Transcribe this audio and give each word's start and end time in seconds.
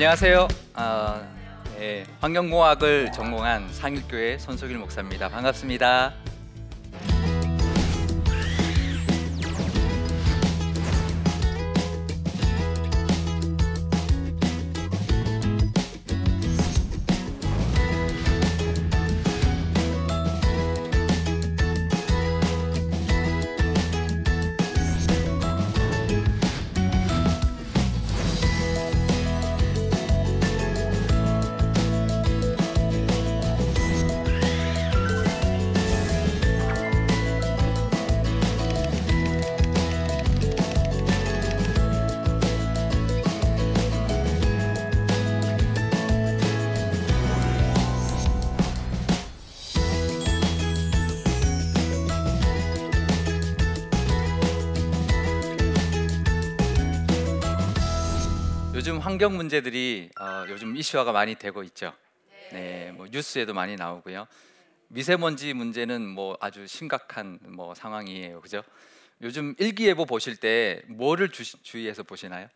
안녕하세요. 0.00 0.48
아, 0.72 1.20
예, 1.78 2.06
환경공학을 2.22 3.12
전공한 3.12 3.70
상일교회 3.70 4.38
손석일 4.38 4.78
목사입니다. 4.78 5.28
반갑습니다. 5.28 6.14
환경 59.10 59.36
문제들이 59.36 60.08
어, 60.20 60.44
요즘 60.50 60.76
이슈화가 60.76 61.10
많이 61.10 61.34
되고 61.34 61.64
있죠. 61.64 61.92
네, 62.52 62.92
뭐 62.94 63.08
뉴스에도 63.10 63.52
많이 63.52 63.74
나오고요. 63.74 64.28
미세먼지 64.86 65.52
문제는 65.52 66.06
뭐 66.06 66.38
아주 66.40 66.64
심각한 66.68 67.40
뭐 67.42 67.74
상황이에요, 67.74 68.40
그죠? 68.40 68.62
요즘 69.20 69.56
일기예보 69.58 70.06
보실 70.06 70.36
때 70.36 70.82
뭐를 70.86 71.30
주, 71.30 71.42
주의해서 71.60 72.04
보시나요? 72.04 72.46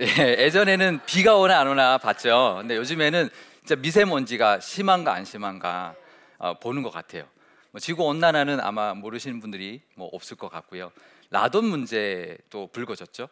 예, 0.00 0.44
예전에는 0.44 1.00
비가 1.04 1.36
오나 1.36 1.60
안 1.60 1.68
오나 1.68 1.98
봤죠. 1.98 2.56
근데 2.60 2.76
요즘에는 2.76 3.28
진짜 3.58 3.76
미세먼지가 3.76 4.60
심한가 4.60 5.12
안 5.12 5.26
심한가 5.26 5.94
어, 6.38 6.58
보는 6.58 6.82
것 6.82 6.88
같아요. 6.88 7.28
뭐 7.70 7.80
지구 7.80 8.04
온난화는 8.04 8.60
아마 8.60 8.94
모르시는 8.94 9.40
분들이 9.40 9.82
뭐 9.94 10.08
없을 10.10 10.38
것 10.38 10.48
같고요. 10.48 10.90
라돈 11.28 11.66
문제 11.66 12.38
또 12.48 12.66
불거졌죠. 12.68 13.28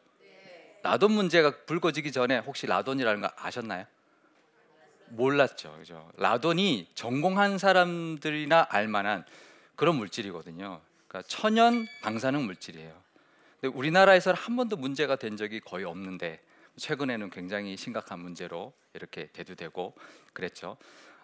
라돈 0.83 1.13
문제가 1.13 1.53
불거지기 1.65 2.13
전에 2.13 2.39
혹시 2.39 2.67
라돈이라는 2.67 3.21
거 3.21 3.31
아셨나요? 3.37 3.87
몰랐죠. 5.09 5.77
그죠? 5.79 6.11
라돈이 6.17 6.91
전공한 6.95 7.59
사람들이나 7.59 8.67
알 8.71 8.89
만한 8.89 9.25
그런 9.77 9.97
물질이거든요. 9.97 10.81
그러니까 11.07 11.29
천연 11.29 11.87
방사능 12.03 12.45
물질이에요. 12.47 13.01
근데 13.61 13.77
우리나라에서는 13.77 14.37
한 14.37 14.57
번도 14.57 14.77
문제가 14.77 15.17
된 15.17 15.37
적이 15.37 15.61
거의 15.61 15.85
없는데 15.85 16.43
최근에는 16.77 17.31
굉장히 17.31 17.77
심각한 17.77 18.19
문제로 18.19 18.73
이렇게 18.95 19.27
대두되고 19.29 19.95
그랬죠. 20.33 20.79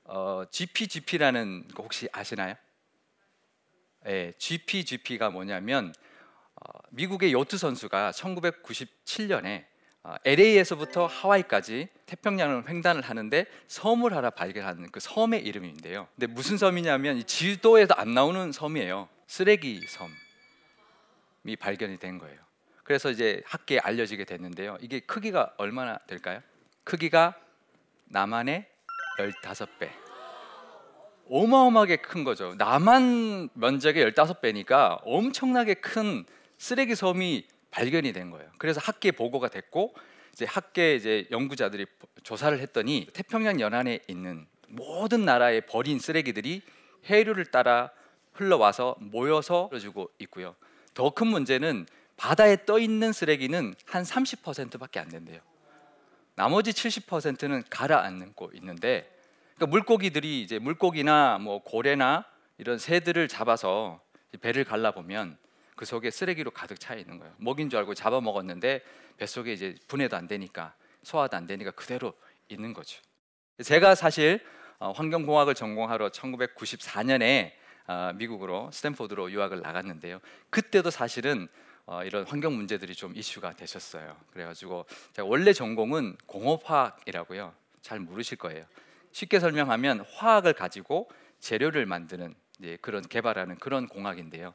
어, 0.05 0.45
GPGP라는 0.51 1.69
거 1.69 1.83
혹시 1.83 2.09
아시나요? 2.13 2.55
예, 4.07 4.33
GPGP가 4.39 5.31
뭐냐면 5.31 5.89
어, 5.89 6.08
미국의 6.91 7.33
요트 7.33 7.57
선수가 7.57 8.13
1997년에 8.13 9.65
어, 10.05 10.15
LA에서부터 10.25 11.07
하와이까지 11.07 11.89
태평양을 12.07 12.69
횡단을 12.69 13.03
하는데 13.03 13.47
섬을 13.67 14.15
하나 14.15 14.31
발견한 14.31 14.91
그 14.91 15.01
섬의 15.01 15.45
이름인데요. 15.45 16.09
근데 16.15 16.27
무슨 16.27 16.57
섬이냐면 16.57 17.19
이 17.19 17.25
지도에도 17.25 17.95
안 17.95 18.15
나오는 18.15 18.53
섬이에요. 18.53 19.09
쓰레기 19.27 19.81
섬이 19.87 21.57
발견이 21.57 21.99
된 21.99 22.19
거예요. 22.19 22.39
그래서 22.85 23.11
이제 23.11 23.43
학계에 23.45 23.81
알려지게 23.81 24.25
됐는데요. 24.25 24.79
이게 24.81 25.01
크기가 25.01 25.53
얼마나 25.59 25.99
될까요? 26.07 26.41
크기가 26.85 27.35
남한의 28.07 28.67
15배. 29.19 29.91
어마어마하게 31.29 31.97
큰 31.97 32.25
거죠. 32.25 32.55
남한 32.57 33.51
면적의 33.53 34.13
15배니까 34.13 35.03
엄청나게 35.05 35.75
큰 35.75 36.25
쓰레기 36.59 36.95
섬이 36.95 37.47
발견이 37.71 38.13
된 38.13 38.31
거예요. 38.31 38.51
그래서 38.59 38.81
학계 38.83 39.11
보고가 39.13 39.49
됐고 39.49 39.95
이제 40.33 40.45
학계 40.45 40.95
이제 40.95 41.27
연구자들이 41.31 41.87
조사를 42.23 42.59
했더니 42.61 43.07
태평양 43.13 43.61
연안에 43.61 44.01
있는 44.09 44.47
모든 44.69 45.25
나라의 45.25 45.63
버린 45.67 45.99
쓰레기들이 45.99 46.63
해류를 47.09 47.47
따라 47.47 47.91
흘러와서 48.33 48.97
모여서 49.01 49.69
흘러주고 49.71 50.11
있고요. 50.21 50.55
더 50.95 51.11
큰 51.11 51.29
문제는 51.29 51.87
바다에 52.17 52.65
떠 52.67 52.79
있는 52.79 53.13
쓰레기는 53.13 53.75
한 53.87 54.03
30%밖에 54.03 54.99
안 55.01 55.09
된대요. 55.09 55.41
나머지 56.35 56.73
70%는 56.73 57.65
가라앉고 57.71 58.51
있는데 58.55 59.09
그러니까 59.55 59.67
물고기들이 59.67 60.43
이제 60.43 60.59
물고기나 60.59 61.39
뭐 61.39 61.63
고래나 61.63 62.25
이런 62.59 62.79
새들을 62.79 63.27
잡아서 63.29 64.01
배를 64.41 64.65
갈라 64.65 64.91
보면 64.93 65.37
그 65.79 65.85
속에 65.85 66.11
쓰레기로 66.11 66.51
가득 66.51 66.81
차 66.81 66.97
있는 66.97 67.21
거예요. 67.21 67.33
먹인 67.39 67.71
줄 67.71 67.79
알고 67.79 67.95
잡아 67.95 68.21
먹었는데 68.21 68.83
뱃속에 69.17 69.53
이제 69.53 69.77
분해도 69.87 70.17
안 70.17 70.27
되니까 70.27 70.75
소화도 71.05 71.37
안 71.37 71.47
되니까 71.47 71.71
그대로 71.71 72.15
있는 72.49 72.73
거죠. 72.73 73.01
제가 73.63 73.95
사실 73.95 74.45
어, 74.81 74.91
환경공학을 74.91 75.55
전공하러 75.55 76.09
1994년에 76.09 77.53
어, 77.87 78.13
미국으로 78.17 78.71
스탠포드로 78.73 79.31
유학을 79.31 79.61
나갔는데요. 79.61 80.19
그때도 80.51 80.91
사실은 80.91 81.47
어, 81.87 82.03
이런 82.03 82.27
환경 82.27 82.57
문제들이 82.57 82.97
좀 82.97 83.17
이슈가 83.17 83.53
되셨어요. 83.53 84.17
그래가지고 84.33 84.85
제가 85.13 85.29
원래 85.29 85.53
전공은 85.53 86.17
공업화학이라고요. 86.27 87.55
잘 87.83 88.01
모르실 88.01 88.37
거예요. 88.37 88.67
쉽게 89.13 89.39
설명하면 89.39 90.05
화학을 90.13 90.55
가지고 90.55 91.09
재료를 91.39 91.87
만드는 91.87 92.35
그런 92.81 93.07
개발하는 93.07 93.59
그런 93.59 93.87
공학인데요. 93.87 94.55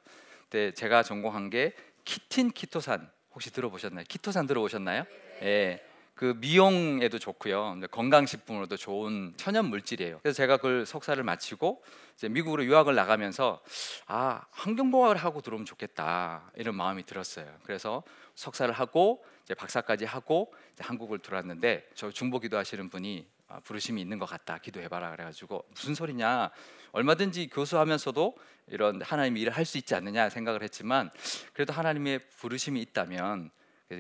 그때 0.54 0.72
제가 0.72 1.02
전공한 1.02 1.50
게 1.50 1.74
키틴 2.06 2.52
키토산 2.52 3.10
혹시 3.34 3.52
들어보셨나요? 3.52 4.06
키토산 4.08 4.46
들어보셨나요? 4.46 5.04
예. 5.42 5.84
그 6.14 6.36
미용에도 6.38 7.18
좋고요. 7.18 7.80
건강식품으로도 7.90 8.78
좋은 8.78 9.34
천연 9.36 9.66
물질이에요. 9.66 10.20
그래서 10.22 10.38
제가 10.38 10.58
그걸 10.58 10.86
석사를 10.86 11.24
마치고 11.24 11.84
이제 12.16 12.30
미국으로 12.30 12.66
유학을 12.66 12.94
나가면서 12.94 13.64
아 14.06 14.44
환경공학을 14.52 15.16
하고 15.18 15.42
들어오면 15.42 15.66
좋겠다 15.66 16.52
이런 16.56 16.76
마음이 16.76 17.04
들었어요. 17.08 17.52
그래서 17.64 18.04
석사를 18.36 18.72
하고 18.76 19.26
이제 19.46 19.56
박사까지 19.56 20.06
하고 20.06 20.54
이제 20.74 20.84
한국을 20.84 21.18
들어왔는데 21.18 21.90
저 21.96 22.12
중보기도 22.12 22.60
하시는 22.60 22.90
분이 22.90 23.26
아, 23.43 23.43
부르심이 23.62 24.02
있는 24.02 24.20
것 24.20 24.26
같다 24.26 24.58
기도해봐라 24.58 25.12
그래가지고 25.12 25.66
무슨 25.72 25.96
소리냐 25.96 26.52
얼마든지 26.92 27.48
교수하면서도 27.50 28.36
이런 28.68 29.02
하나님의 29.02 29.42
일을 29.42 29.54
할 29.54 29.66
수 29.66 29.78
있지 29.78 29.96
않느냐 29.96 30.30
생각을 30.30 30.62
했지만 30.64 31.12
그래도 31.54 31.74
하나님의 31.74 32.30
부르심이 32.30 32.82
있다면 32.82 33.52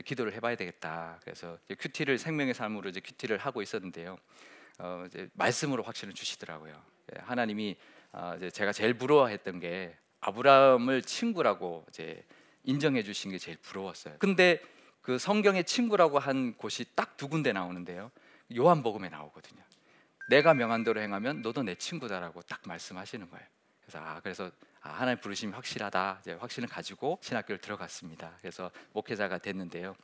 기도를 0.06 0.34
해봐야 0.34 0.56
되겠다. 0.56 1.20
그래서 1.24 1.58
큐티를 1.80 2.18
생명의 2.18 2.54
삶으로 2.54 2.90
이제 2.90 3.00
큐티를 3.00 3.38
하고 3.38 3.62
있었는데요. 3.62 4.18
어, 4.80 5.04
이제 5.08 5.30
말씀으로 5.34 5.84
확신을 5.84 6.14
주시더라고요. 6.14 6.74
예, 7.16 7.22
하나님이 7.22 7.76
어, 8.12 8.34
이제 8.38 8.50
제가 8.50 8.72
제일 8.72 8.96
부러워했던 8.96 9.60
게 9.60 9.96
아브라함을 10.22 11.04
친구라고 11.04 11.86
이제 11.90 12.24
인정해 12.64 13.04
주신 13.04 13.32
게 13.32 13.38
제일 13.38 13.58
부러웠어요. 13.58 14.16
근데 14.20 14.62
그 15.02 15.20
성경의 15.20 15.66
친구라고 15.66 16.18
한 16.18 16.56
곳이 16.56 16.86
딱 16.96 17.18
두 17.18 17.28
군데 17.28 17.54
나오는데요. 17.54 18.12
요한복음에 18.56 19.10
나오거든요. 19.10 19.62
내가 20.30 20.54
명한 20.54 20.84
대로 20.84 21.02
행하면 21.02 21.42
너도 21.42 21.64
내 21.64 21.76
친구다라고 21.76 22.42
딱 22.44 22.62
말씀하시는 22.66 23.30
거예요. 23.30 23.46
그래서 23.82 24.00
아 24.00 24.20
그래서 24.22 24.52
아, 24.82 24.90
하나님 24.90 25.20
부르심이 25.20 25.54
확실하다. 25.54 26.20
이제 26.22 26.34
확신을 26.34 26.70
가지고 26.70 27.20
신학교를 27.22 27.60
들어갔습니다. 27.60 28.38
그래서 28.42 28.72
목회자가 28.94 29.38
됐는데요. 29.38 29.96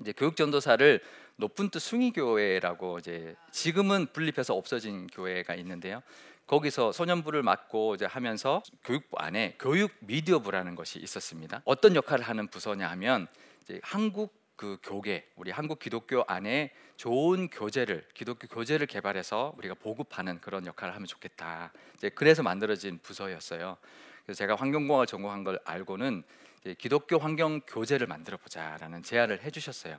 이제 0.00 0.12
교육 0.12 0.36
전도사를 0.36 1.02
높은 1.36 1.70
뜻 1.70 1.78
숭의교회라고 1.80 2.98
이제 2.98 3.34
지금은 3.50 4.06
분립해서 4.12 4.54
없어진 4.54 5.06
교회가 5.08 5.54
있는데요. 5.56 6.02
거기서 6.46 6.92
소년부를 6.92 7.42
맡고 7.42 7.94
이제 7.94 8.06
하면서 8.06 8.62
교육부 8.84 9.18
안에 9.18 9.56
교육 9.58 9.92
미디어부라는 10.00 10.74
것이 10.74 10.98
있었습니다. 10.98 11.62
어떤 11.64 11.94
역할을 11.94 12.24
하는 12.24 12.48
부서냐 12.48 12.88
하면 12.90 13.28
이제 13.62 13.80
한국 13.82 14.39
그 14.60 14.76
교계 14.82 15.26
우리 15.36 15.50
한국 15.50 15.78
기독교 15.78 16.22
안에 16.28 16.70
좋은 16.98 17.48
교재를 17.48 18.06
기독교 18.12 18.46
교재를 18.46 18.86
개발해서 18.86 19.54
우리가 19.56 19.74
보급하는 19.74 20.38
그런 20.38 20.66
역할을 20.66 20.94
하면 20.94 21.06
좋겠다. 21.06 21.72
이제 21.94 22.10
그래서 22.10 22.42
만들어진 22.42 22.98
부서였어요. 22.98 23.78
그래서 24.22 24.36
제가 24.36 24.56
환경공학을 24.56 25.06
전공한 25.06 25.44
걸 25.44 25.58
알고는 25.64 26.24
기독교 26.76 27.16
환경 27.16 27.62
교재를 27.62 28.06
만들어 28.06 28.36
보자라는 28.36 29.02
제안을 29.02 29.42
해주셨어요. 29.44 29.96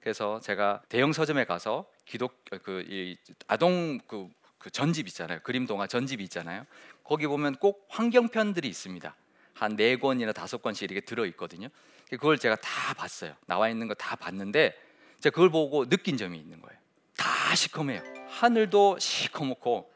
그래서 0.00 0.40
제가 0.40 0.80
대형 0.88 1.12
서점에 1.12 1.44
가서 1.44 1.84
기독 2.06 2.42
그이 2.62 3.18
아동 3.48 3.98
그, 4.06 4.30
그 4.56 4.70
전집 4.70 5.08
있잖아요. 5.08 5.40
그림 5.42 5.66
동화 5.66 5.86
전집이 5.86 6.24
있잖아요. 6.24 6.64
거기 7.04 7.26
보면 7.26 7.56
꼭 7.56 7.86
환경편들이 7.90 8.66
있습니다. 8.66 9.14
한 9.60 9.76
네 9.76 9.96
권이나 9.96 10.32
다섯 10.32 10.62
권씩 10.62 10.90
이렇게 10.90 11.04
들어 11.04 11.26
있거든요. 11.26 11.68
그걸 12.16 12.38
제가 12.38 12.56
다 12.56 12.94
봤어요. 12.94 13.34
나와 13.46 13.68
있는 13.68 13.88
거 13.88 13.94
다 13.94 14.16
봤는데 14.16 14.74
제가 15.20 15.34
그걸 15.34 15.50
보고 15.50 15.86
느낀 15.88 16.16
점이 16.16 16.38
있는 16.38 16.60
거예요. 16.60 16.78
다 17.16 17.54
시커매요. 17.54 18.02
하늘도 18.28 18.98
시커멓고 18.98 19.90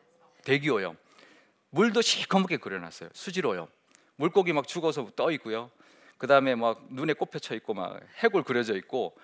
대기 0.45 0.69
오염, 0.71 0.97
물도 1.71 2.03
시커멓게 2.03 2.59
그려놨어요. 2.59 3.11
수질 3.15 3.47
오염, 3.47 3.67
물고기 4.17 4.53
막 4.53 4.67
죽어서 4.69 5.09
떠 5.17 5.31
있고요. 5.33 5.71
그 6.19 6.27
다음에 6.27 6.55
막 6.55 6.85
눈에 6.91 7.15
꽃펴쳐 7.15 7.55
있고 7.57 7.75
막 7.75 8.01
해골 8.23 8.43
그려져 8.45 8.77
있고. 8.77 9.17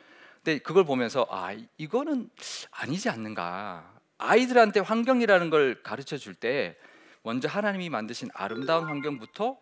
근데 0.42 0.58
그걸 0.58 0.84
보면서 0.84 1.26
아 1.30 1.54
이거는 1.76 2.30
아니지 2.70 3.10
않는가. 3.10 3.92
아이들한테 4.16 4.80
환경이라는 4.80 5.50
걸 5.50 5.82
가르쳐 5.82 6.16
줄 6.16 6.34
때 6.34 6.76
먼저 7.22 7.48
하나님이 7.48 7.90
만드신 7.90 8.30
아름다운 8.32 8.86
환경부터 8.86 9.58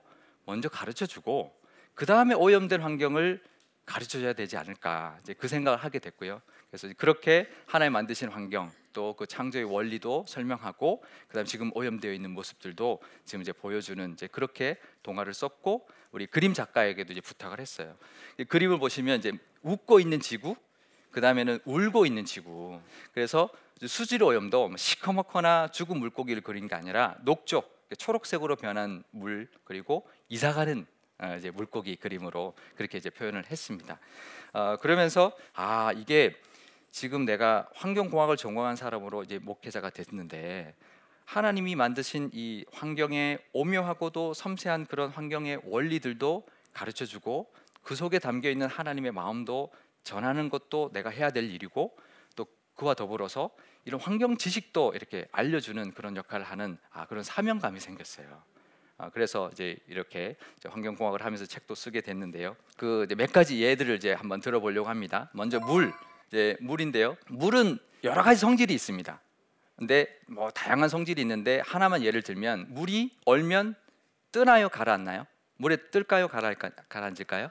먼저 0.46 0.68
가르쳐 0.68 1.04
주고 1.06 1.57
그 1.98 2.06
다음에 2.06 2.32
오염된 2.32 2.80
환경을 2.80 3.42
가르쳐 3.84 4.20
줘야 4.20 4.32
되지 4.32 4.56
않을까 4.56 5.18
이제 5.20 5.34
그 5.34 5.48
생각을 5.48 5.80
하게 5.80 5.98
됐고요. 5.98 6.40
그래서 6.70 6.86
그렇게 6.96 7.50
하나님 7.66 7.94
만드신 7.94 8.28
환경 8.28 8.70
또 8.92 9.16
그 9.18 9.26
창조의 9.26 9.64
원리도 9.64 10.24
설명하고 10.28 11.02
그다음 11.26 11.44
지금 11.44 11.72
오염되어 11.74 12.12
있는 12.12 12.30
모습들도 12.30 13.02
지금 13.24 13.42
이제 13.42 13.50
보여주는 13.50 14.12
이제 14.12 14.28
그렇게 14.28 14.78
동화를 15.02 15.34
썼고 15.34 15.88
우리 16.12 16.26
그림 16.26 16.54
작가에게도 16.54 17.14
이제 17.14 17.20
부탁을 17.20 17.58
했어요. 17.58 17.96
그림을 18.46 18.78
보시면 18.78 19.18
이제 19.18 19.32
웃고 19.62 19.98
있는 19.98 20.20
지구, 20.20 20.54
그 21.10 21.20
다음에는 21.20 21.58
울고 21.64 22.06
있는 22.06 22.24
지구. 22.24 22.80
그래서 23.12 23.50
수질 23.84 24.22
오염도 24.22 24.76
시커멓거나 24.76 25.72
죽은 25.72 25.98
물고기를 25.98 26.42
그린 26.42 26.68
게 26.68 26.76
아니라 26.76 27.16
녹조, 27.22 27.64
초록색으로 27.98 28.54
변한 28.54 29.02
물 29.10 29.48
그리고 29.64 30.06
이사가는 30.28 30.80
어, 30.80 30.97
이제 31.38 31.50
물고기 31.50 31.96
그림으로 31.96 32.54
그렇게 32.76 32.98
이제 32.98 33.10
표현을 33.10 33.46
했습니다. 33.50 33.98
어, 34.52 34.76
그러면서 34.80 35.32
아 35.54 35.92
이게 35.96 36.36
지금 36.90 37.24
내가 37.24 37.68
환경공학을 37.74 38.36
전공한 38.36 38.76
사람으로 38.76 39.22
이제 39.22 39.38
목회자가 39.38 39.90
됐는데 39.90 40.74
하나님이 41.24 41.74
만드신 41.74 42.30
이 42.32 42.64
환경의 42.72 43.38
오묘하고도 43.52 44.32
섬세한 44.32 44.86
그런 44.86 45.10
환경의 45.10 45.60
원리들도 45.64 46.46
가르쳐 46.72 47.04
주고 47.04 47.52
그 47.82 47.94
속에 47.94 48.18
담겨 48.18 48.48
있는 48.48 48.66
하나님의 48.66 49.12
마음도 49.12 49.70
전하는 50.04 50.48
것도 50.48 50.90
내가 50.92 51.10
해야 51.10 51.30
될 51.30 51.50
일이고 51.50 51.94
또 52.34 52.46
그와 52.76 52.94
더불어서 52.94 53.50
이런 53.84 54.00
환경 54.00 54.36
지식도 54.36 54.92
이렇게 54.94 55.28
알려주는 55.32 55.92
그런 55.92 56.16
역할을 56.16 56.46
하는 56.46 56.78
아, 56.90 57.06
그런 57.06 57.22
사명감이 57.22 57.80
생겼어요. 57.80 58.42
아, 59.00 59.10
그래서 59.10 59.48
이제 59.52 59.76
이렇게 59.86 60.36
환경공학을 60.64 61.24
하면서 61.24 61.46
책도 61.46 61.74
쓰게 61.76 62.00
됐는데요. 62.00 62.56
그 62.76 63.06
몇 63.16 63.32
가지 63.32 63.62
예들을 63.62 63.94
이제 63.96 64.12
한번 64.12 64.40
들어보려고 64.40 64.88
합니다. 64.88 65.30
먼저 65.32 65.60
물, 65.60 65.92
이제 66.28 66.56
물인데요. 66.60 67.16
물은 67.28 67.78
여러 68.04 68.22
가지 68.22 68.40
성질이 68.40 68.74
있습니다. 68.74 69.20
근데 69.76 70.18
뭐 70.26 70.50
다양한 70.50 70.88
성질이 70.88 71.22
있는데 71.22 71.62
하나만 71.64 72.02
예를 72.02 72.22
들면 72.22 72.66
물이 72.70 73.12
얼면 73.24 73.76
뜨나요, 74.32 74.68
가라앉나요? 74.68 75.26
물에 75.58 75.76
뜰까요, 75.90 76.26
가라앉을까요? 76.28 77.50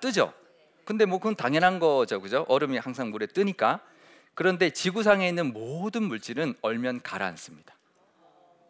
뜨죠. 0.00 0.34
근데 0.84 1.06
뭐 1.06 1.18
그건 1.18 1.36
당연한 1.36 1.78
거죠, 1.78 2.20
그죠? 2.20 2.44
얼음이 2.48 2.76
항상 2.76 3.10
물에 3.10 3.26
뜨니까. 3.26 3.80
그런데 4.34 4.70
지구상에 4.70 5.26
있는 5.28 5.52
모든 5.54 6.02
물질은 6.02 6.54
얼면 6.60 7.00
가라앉습니다. 7.02 7.74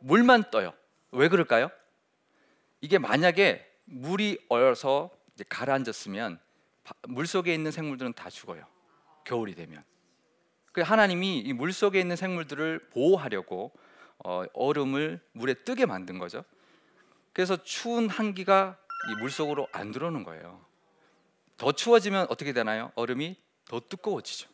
물만 0.01 0.45
떠요. 0.53 0.73
왜 1.11 1.29
그럴까요? 1.29 1.71
이게 2.83 2.99
만약에 2.99 3.67
물이 3.87 4.39
얼어서 4.51 5.11
가라앉았으면 5.49 6.39
물 7.09 7.27
속에 7.27 7.55
있는 7.55 7.71
생물들은 7.71 8.13
다 8.13 8.29
죽어요. 8.29 8.67
겨울이 9.25 9.55
되면. 9.55 9.83
그 10.73 10.81
하나님이 10.83 11.39
이 11.41 11.53
물 11.53 11.73
속에 11.73 12.01
있는 12.01 12.17
생물들을 12.17 12.91
보호하려고 12.91 13.73
어, 14.25 14.45
얼음을 14.53 15.21
물에 15.33 15.55
뜨게 15.55 15.87
만든 15.87 16.19
거죠. 16.19 16.45
그래서 17.33 17.57
추운 17.63 18.09
한기가 18.09 18.77
이 19.11 19.21
물 19.21 19.31
속으로 19.31 19.69
안 19.73 19.91
들어오는 19.93 20.23
거예요. 20.25 20.65
더 21.57 21.73
추워지면 21.73 22.27
어떻게 22.31 22.53
되나요? 22.53 22.91
얼음이 22.97 23.37
더 23.67 23.81
두꺼워지죠. 23.81 24.49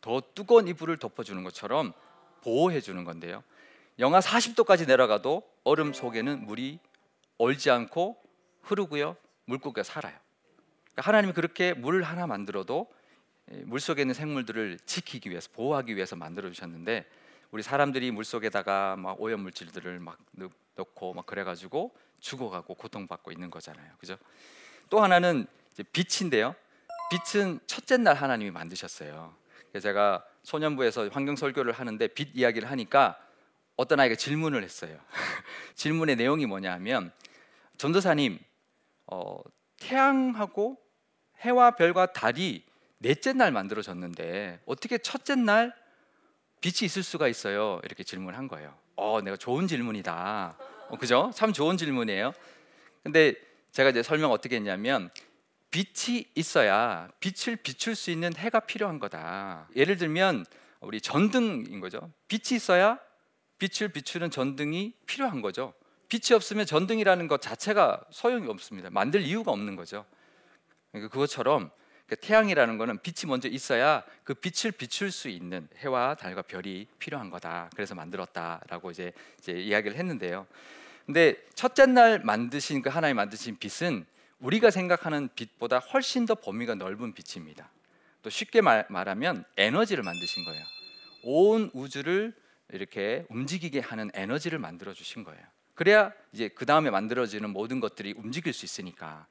더 0.00 0.22
뜨거운 0.34 0.68
이불을 0.68 0.98
덮어주는 0.98 1.42
것처럼 1.44 1.92
보호해 2.42 2.80
주는 2.82 3.04
건데요. 3.04 3.42
영하 3.98 4.20
40도까지 4.20 4.86
내려가도 4.86 5.42
얼음 5.64 5.92
속에는 5.94 6.46
물이 6.46 6.78
얼지 7.38 7.70
않고 7.70 8.16
흐르고요. 8.62 9.16
물고기가 9.46 9.82
살아요. 9.82 10.16
그러니까 10.92 11.02
하나님이 11.08 11.32
그렇게 11.32 11.74
물 11.74 12.02
하나 12.02 12.26
만들어도 12.26 12.92
물 13.64 13.80
속에 13.80 14.02
있는 14.02 14.14
생물들을 14.14 14.78
지키기 14.86 15.30
위해서 15.30 15.50
보호하기 15.52 15.96
위해서 15.96 16.16
만들어 16.16 16.50
주셨는데 16.50 17.06
우리 17.50 17.62
사람들이 17.62 18.10
물 18.10 18.24
속에다가 18.24 18.96
막 18.96 19.20
오염 19.20 19.40
물질들을 19.40 20.00
막 20.00 20.18
넣고 20.76 21.14
막 21.14 21.26
그래가지고 21.26 21.94
죽어가고 22.20 22.74
고통받고 22.74 23.32
있는 23.32 23.50
거잖아요. 23.50 23.92
그죠? 23.98 24.16
또 24.88 25.02
하나는 25.02 25.46
빛인데요. 25.92 26.54
빛은 27.10 27.60
첫째 27.66 27.96
날 27.96 28.16
하나님이 28.16 28.50
만드셨어요. 28.50 29.34
제가 29.80 30.24
소년부에서 30.42 31.08
환경 31.08 31.36
설교를 31.36 31.72
하는데 31.72 32.06
빛 32.08 32.30
이야기를 32.34 32.70
하니까 32.70 33.18
어떤 33.76 34.00
아이가 34.00 34.14
질문을 34.14 34.62
했어요. 34.62 34.98
질문의 35.74 36.16
내용이 36.16 36.46
뭐냐면 36.46 37.12
전도사님 37.76 38.38
어, 39.06 39.38
태양하고 39.80 40.78
해와 41.40 41.72
별과 41.72 42.12
달이 42.12 42.64
넷째 42.98 43.32
날 43.32 43.52
만들어졌는데 43.52 44.60
어떻게 44.66 44.98
첫째 44.98 45.34
날 45.34 45.74
빛이 46.60 46.86
있을 46.86 47.02
수가 47.02 47.28
있어요? 47.28 47.80
이렇게 47.84 48.04
질문한 48.04 48.48
거예요. 48.48 48.74
어, 48.96 49.20
내가 49.20 49.36
좋은 49.36 49.66
질문이다. 49.66 50.56
어, 50.88 50.96
그죠? 50.96 51.30
참 51.34 51.52
좋은 51.52 51.76
질문이에요. 51.76 52.32
근데 53.02 53.34
제가 53.72 53.90
이제 53.90 54.02
설명 54.02 54.30
어떻게 54.30 54.56
했냐면 54.56 55.10
빛이 55.70 56.26
있어야 56.36 57.10
빛을 57.20 57.56
비출 57.56 57.96
수 57.96 58.10
있는 58.10 58.34
해가 58.34 58.60
필요한 58.60 59.00
거다. 59.00 59.68
예를 59.74 59.96
들면 59.96 60.46
우리 60.80 61.00
전등인 61.00 61.80
거죠. 61.80 62.10
빛이 62.28 62.56
있어야 62.56 62.98
빛을 63.64 63.88
비추는 63.88 64.30
전등이 64.30 64.92
필요한 65.06 65.40
거죠. 65.40 65.72
빛이 66.08 66.34
없으면 66.34 66.66
전등이라는 66.66 67.28
것 67.28 67.40
자체가 67.40 68.04
소용이 68.10 68.48
없습니다. 68.48 68.90
만들 68.90 69.22
이유가 69.22 69.52
없는 69.52 69.74
거죠. 69.76 70.04
그러니까 70.92 71.10
그것처럼 71.12 71.70
그 72.06 72.16
태양이라는 72.16 72.76
것은 72.76 72.98
빛이 72.98 73.28
먼저 73.28 73.48
있어야 73.48 74.04
그 74.22 74.34
빛을 74.34 74.72
비출 74.72 75.10
수 75.10 75.28
있는 75.28 75.66
해와 75.78 76.14
달과 76.14 76.42
별이 76.42 76.86
필요한 76.98 77.30
거다. 77.30 77.70
그래서 77.74 77.94
만들었다라고 77.94 78.90
이제, 78.90 79.12
이제 79.38 79.52
이야기를 79.52 79.96
했는데요. 79.96 80.46
근데 81.06 81.36
첫째 81.54 81.86
날 81.86 82.20
만드신 82.20 82.82
그 82.82 82.90
하나님 82.90 83.16
만드신 83.16 83.58
빛은 83.58 84.04
우리가 84.40 84.70
생각하는 84.70 85.30
빛보다 85.34 85.78
훨씬 85.78 86.26
더 86.26 86.34
범위가 86.34 86.74
넓은 86.74 87.14
빛입니다. 87.14 87.70
또 88.22 88.28
쉽게 88.28 88.60
말, 88.60 88.86
말하면 88.90 89.44
에너지를 89.56 90.02
만드신 90.02 90.44
거예요. 90.44 90.64
온 91.24 91.70
우주를 91.72 92.34
이렇게 92.70 93.26
움직이게 93.28 93.80
하는 93.80 94.10
에너지를 94.14 94.58
만들어 94.58 94.94
주신 94.94 95.24
거예요. 95.24 95.42
그래야 95.74 96.12
이제 96.32 96.48
그 96.48 96.66
다음에 96.66 96.90
만들어지는 96.90 97.50
모든 97.50 97.80
것들이 97.80 98.14
움직일 98.16 98.52
수 98.52 98.64
있으니까. 98.64 99.26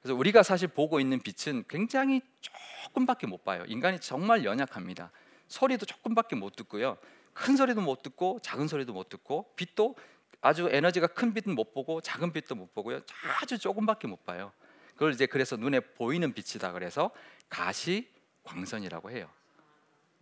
그래서 0.00 0.14
우리가 0.14 0.42
사실 0.42 0.68
보고 0.68 1.00
있는 1.00 1.20
빛은 1.20 1.64
굉장히 1.68 2.22
조금밖에 2.40 3.26
못 3.26 3.44
봐요. 3.44 3.64
인간이 3.66 4.00
정말 4.00 4.44
연약합니다. 4.44 5.10
소리도 5.48 5.84
조금밖에 5.84 6.36
못 6.36 6.56
듣고요. 6.56 6.96
큰 7.34 7.56
소리도 7.56 7.80
못 7.80 8.02
듣고 8.02 8.38
작은 8.42 8.68
소리도 8.68 8.92
못 8.92 9.08
듣고 9.08 9.52
빛도 9.56 9.96
아주 10.40 10.68
에너지가 10.70 11.08
큰 11.08 11.34
빛은 11.34 11.54
못 11.54 11.74
보고 11.74 12.00
작은 12.00 12.32
빛도 12.32 12.54
못 12.54 12.72
보고요. 12.72 13.00
아주 13.42 13.58
조금밖에 13.58 14.08
못 14.08 14.24
봐요. 14.24 14.52
그걸 14.94 15.12
이제 15.12 15.26
그래서 15.26 15.56
눈에 15.56 15.80
보이는 15.80 16.32
빛이다 16.32 16.72
그래서 16.72 17.10
가시 17.48 18.08
광선이라고 18.44 19.10
해요. 19.10 19.28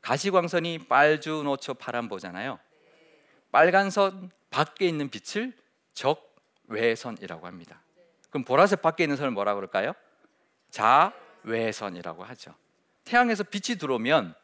가시 0.00 0.30
광선이 0.30 0.86
빨주, 0.88 1.42
노초, 1.44 1.74
파란 1.74 2.08
보잖아요. 2.08 2.58
빨간 3.50 3.90
선 3.90 4.30
밖에 4.50 4.86
있는 4.86 5.08
빛을 5.10 5.52
적 5.92 6.36
외선이라고 6.66 7.46
합니다. 7.46 7.82
그럼 8.30 8.44
보라색 8.44 8.82
밖에 8.82 9.04
있는 9.04 9.16
선을 9.16 9.30
뭐라 9.32 9.54
그럴까요? 9.54 9.94
자외선이라고 10.70 12.24
하죠. 12.24 12.54
태양에서 13.04 13.42
빛이 13.44 13.78
들어오면 13.78 14.34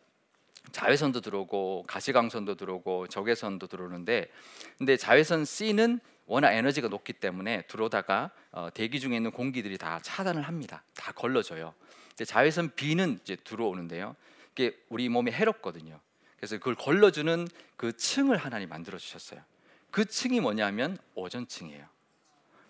자외선도 0.73 1.21
들어오고 1.21 1.85
가시광선도 1.87 2.55
들어오고 2.55 3.09
적외선도 3.09 3.67
들어오는데 3.67 4.31
근데 4.79 4.97
자외선 4.97 5.45
C는 5.45 6.01
워낙 6.27 6.53
에너지가 6.53 6.89
높기 6.89 7.13
때문에 7.13 7.63
들어오다가 7.63 8.31
어, 8.51 8.69
대기 8.73 8.99
중에 8.99 9.17
있는 9.17 9.31
공기들이 9.31 9.77
다 9.77 10.01
차단을 10.03 10.43
합니다. 10.43 10.83
다 10.95 11.13
걸러져요. 11.13 11.75
근데 12.09 12.25
자외선 12.25 12.71
B는 12.75 13.19
이제 13.23 13.37
들어오는데요. 13.37 14.17
그게 14.55 14.77
우리 14.89 15.09
몸에 15.09 15.33
해롭거든요. 15.33 16.01
그래서 16.37 16.57
그걸 16.59 16.75
걸러주는 16.77 17.49
그 17.77 17.97
층을 17.97 18.37
하나님 18.37 18.69
만들어 18.69 18.99
주셨어요. 18.99 19.43
그 19.91 20.05
층이 20.05 20.41
뭐냐면 20.41 20.97
오존층이에요. 21.15 21.87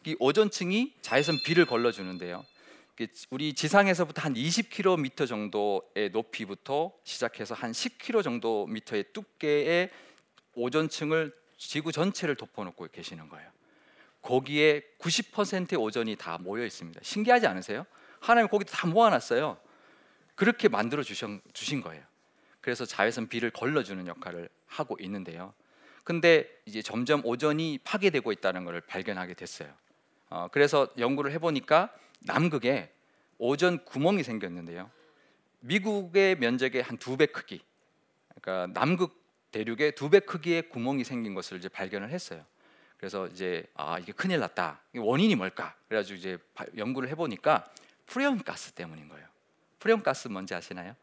이 0.07 0.17
오존층이 0.19 0.95
자외선 1.03 1.37
B를 1.45 1.67
걸러주는데요. 1.67 2.45
우리 3.31 3.55
지상에서부터 3.55 4.23
한 4.23 4.35
20km 4.35 5.27
정도의 5.27 6.11
높이부터 6.13 6.93
시작해서 7.03 7.55
한 7.55 7.73
10km 7.73 8.23
정도 8.23 8.67
미터의 8.67 9.13
두께의 9.13 9.91
오존층을 10.55 11.35
지구 11.59 11.93
전체를 11.93 12.37
덮어놓고 12.37 12.89
계시는 12.93 13.29
거예요. 13.29 13.51
거기에 14.23 14.83
90%의 14.99 15.79
오존이 15.79 16.17
다 16.17 16.39
모여 16.39 16.65
있습니다. 16.65 17.01
신기하지 17.03 17.47
않으세요? 17.47 17.85
하나님 18.21 18.49
거기 18.49 18.65
다 18.65 18.87
모아놨어요. 18.87 19.59
그렇게 20.35 20.69
만들어 20.69 21.03
주신, 21.03 21.41
주신 21.53 21.81
거예요. 21.81 22.03
그래서 22.61 22.85
자외선 22.85 23.29
B를 23.29 23.51
걸러주는 23.51 24.07
역할을 24.07 24.49
하고 24.67 24.97
있는데요. 25.01 25.53
근데 26.03 26.49
이제 26.67 26.83
점점 26.83 27.25
오존이 27.25 27.81
파괴되고 27.85 28.31
있다는 28.33 28.65
것을 28.65 28.81
발견하게 28.83 29.35
됐어요. 29.35 29.73
어, 30.31 30.49
그래서 30.51 30.89
연구를 30.99 31.33
해보니까 31.33 31.93
남극에 32.21 32.93
오존 33.39 33.85
구멍이 33.85 34.23
생겼는데요. 34.23 34.91
미국의 35.61 36.37
면적의 36.39 36.83
한 36.83 36.99
두 36.99 37.17
배 37.17 37.27
크기, 37.27 37.63
그러니까 38.41 38.73
남극 38.79 39.23
대륙에 39.51 39.93
두배 39.93 40.21
크기의 40.21 40.69
구멍이 40.69 41.05
생긴 41.05 41.33
것을 41.35 41.59
이제 41.59 41.69
발견을 41.69 42.11
했어요. 42.11 42.45
그래서 42.97 43.27
이제 43.29 43.65
아 43.75 43.99
이게 43.99 44.13
큰일 44.13 44.41
났다. 44.41 44.81
원인이 44.97 45.37
뭘까? 45.37 45.75
그래가지고 45.89 46.19
이제 46.19 46.39
연구를 46.77 47.09
해보니까 47.11 47.65
프레온 48.07 48.43
가스 48.43 48.73
때문인 48.73 49.09
거예요. 49.09 49.27
프레온 49.85 50.03
가스 50.03 50.29
뭔지 50.29 50.55
아시나요? 50.55 50.97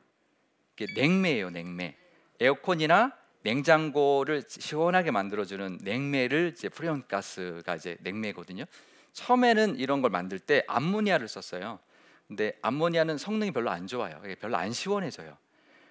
이게 0.75 0.91
냉매예요, 0.99 1.51
냉매. 1.51 1.95
에어컨이나 2.39 3.15
냉장고를 3.43 4.43
시원하게 4.47 5.11
만들어주는 5.11 5.81
냉매를 5.83 6.53
이제 6.55 6.67
프레온 6.67 7.03
가스가 7.07 7.75
이제 7.75 7.95
냉매거든요. 8.01 8.65
처음에는 9.13 9.75
이런 9.75 10.01
걸 10.01 10.09
만들 10.09 10.39
때 10.39 10.63
암모니아를 10.67 11.27
썼어요. 11.27 11.77
근데 12.27 12.57
암모니아는 12.63 13.19
성능이 13.19 13.51
별로 13.51 13.69
안 13.69 13.85
좋아요. 13.85 14.19
별로 14.39 14.57
안 14.57 14.73
시원해져요. 14.73 15.37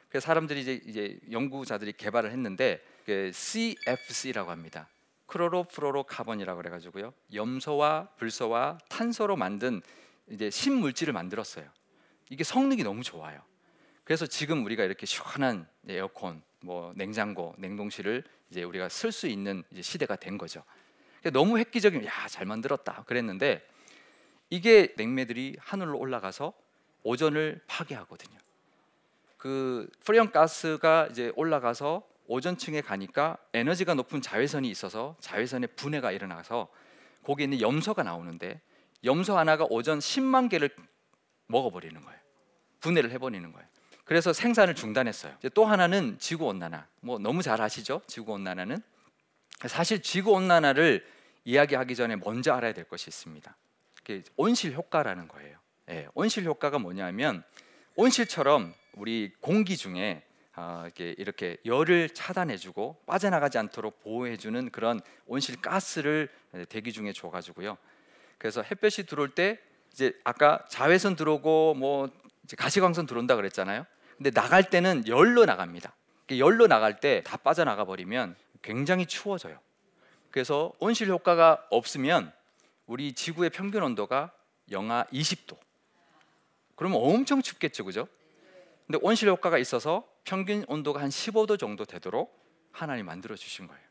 그래서 0.09 0.27
사람들이 0.27 0.61
이제, 0.61 0.81
이제 0.85 1.21
연구자들이 1.31 1.93
개발을 1.93 2.33
했는데 2.33 2.85
그 3.07 3.31
CFC라고 3.33 4.51
합니다. 4.51 4.89
chlorofluorocarbon이라고 5.27 6.59
그래가지고요. 6.61 7.15
염소와 7.33 8.09
불소와 8.17 8.79
탄소로 8.89 9.37
만든 9.37 9.81
이제 10.29 10.51
신물질을 10.51 11.13
만들었어요. 11.13 11.71
이게 12.31 12.43
성능이 12.45 12.83
너무 12.83 13.03
좋아요. 13.03 13.43
그래서 14.05 14.27
지금 14.27 14.65
우리가 14.65 14.85
이렇게 14.85 15.05
시원한 15.05 15.69
에어컨, 15.87 16.43
뭐 16.61 16.93
냉장고, 16.97 17.55
냉동실을 17.59 18.25
이제 18.51 18.63
우리가 18.63 18.89
쓸 18.89 19.13
수 19.13 19.27
있는 19.27 19.63
시대가 19.81 20.17
된 20.17 20.39
거죠. 20.39 20.65
너무 21.33 21.59
획기적인 21.59 22.05
야 22.07 22.27
잘 22.29 22.47
만들었다 22.47 23.05
그랬는데 23.05 23.67
이게 24.49 24.95
냉매들이 24.97 25.57
하늘로 25.61 25.99
올라가서 25.99 26.53
오존을 27.03 27.61
파괴하거든요. 27.67 28.39
그 29.37 29.89
프레온 30.05 30.33
가스가 30.33 31.09
이제 31.11 31.33
올라가서 31.35 32.03
오존층에 32.27 32.81
가니까 32.81 33.37
에너지가 33.53 33.95
높은 33.95 34.23
자외선이 34.23 34.69
있어서 34.71 35.17
자외선의 35.21 35.71
분해가 35.77 36.13
일어나서 36.13 36.69
거기 37.23 37.45
있는 37.45 37.61
염소가 37.61 38.03
나오는데 38.03 38.61
염소 39.05 39.37
하나가 39.37 39.67
오존 39.69 39.99
10만 39.99 40.49
개를 40.49 40.71
먹어버리는 41.47 42.01
거예요. 42.01 42.20
분해를 42.81 43.11
해버리는 43.13 43.53
거예요. 43.53 43.69
그래서 44.05 44.33
생산을 44.33 44.75
중단했어요. 44.75 45.37
또 45.55 45.65
하나는 45.65 46.19
지구 46.19 46.47
온난화. 46.47 46.87
뭐 47.01 47.19
너무 47.19 47.43
잘 47.43 47.61
아시죠? 47.61 48.03
지구 48.07 48.33
온난화는 48.33 48.83
사실 49.67 50.03
지구 50.03 50.33
온난화를 50.33 51.07
이야기하기 51.45 51.95
전에 51.95 52.17
먼저 52.17 52.53
알아야 52.53 52.73
될 52.73 52.85
것이 52.85 53.09
있습니다. 53.09 53.57
온실 54.37 54.75
효과라는 54.75 55.29
거예요. 55.29 55.59
예, 55.91 56.09
온실 56.15 56.45
효과가 56.45 56.79
뭐냐면 56.79 57.45
온실처럼 57.95 58.75
우리 58.95 59.33
공기 59.41 59.77
중에 59.77 60.25
어, 60.57 60.83
이렇게, 60.87 61.15
이렇게 61.17 61.57
열을 61.65 62.11
차단해주고 62.11 63.03
빠져나가지 63.07 63.59
않도록 63.59 64.01
보호해주는 64.01 64.71
그런 64.71 65.01
온실 65.27 65.61
가스를 65.61 66.29
대기 66.69 66.93
중에 66.93 67.13
줘가지고요. 67.13 67.79
그래서 68.37 68.63
햇볕이 68.63 69.07
들어올 69.07 69.31
때 69.31 69.59
이제 69.93 70.13
아까 70.25 70.65
자외선 70.69 71.15
들어오고 71.17 71.75
뭐 71.75 72.11
가시광선 72.57 73.07
들어온다 73.07 73.37
그랬잖아요. 73.37 73.87
근데 74.17 74.31
나갈 74.31 74.69
때는 74.69 75.07
열로 75.07 75.45
나갑니다. 75.45 75.95
열로 76.39 76.67
나갈 76.67 77.01
때 77.01 77.23
다 77.25 77.37
빠져나가 77.37 77.85
버리면 77.85 78.37
굉장히 78.63 79.07
추워져요. 79.07 79.59
그래서 80.31 80.73
온실 80.79 81.09
효과가 81.09 81.67
없으면 81.71 82.33
우리 82.87 83.13
지구의 83.13 83.51
평균 83.51 83.83
온도가 83.83 84.33
영하 84.71 85.05
20도. 85.13 85.57
그러면 86.77 87.01
엄청 87.03 87.43
춥겠죠, 87.43 87.85
그죠? 87.85 88.07
근데 88.87 88.99
온실 89.03 89.29
효과가 89.29 89.59
있어서 89.59 90.07
평균 90.25 90.65
온도가 90.69 91.01
한 91.01 91.09
15도 91.09 91.59
정도 91.59 91.85
되도록 91.85 92.39
하나님 92.73 93.07
만들어 93.07 93.35
주신 93.37 93.67
거예요. 93.67 93.83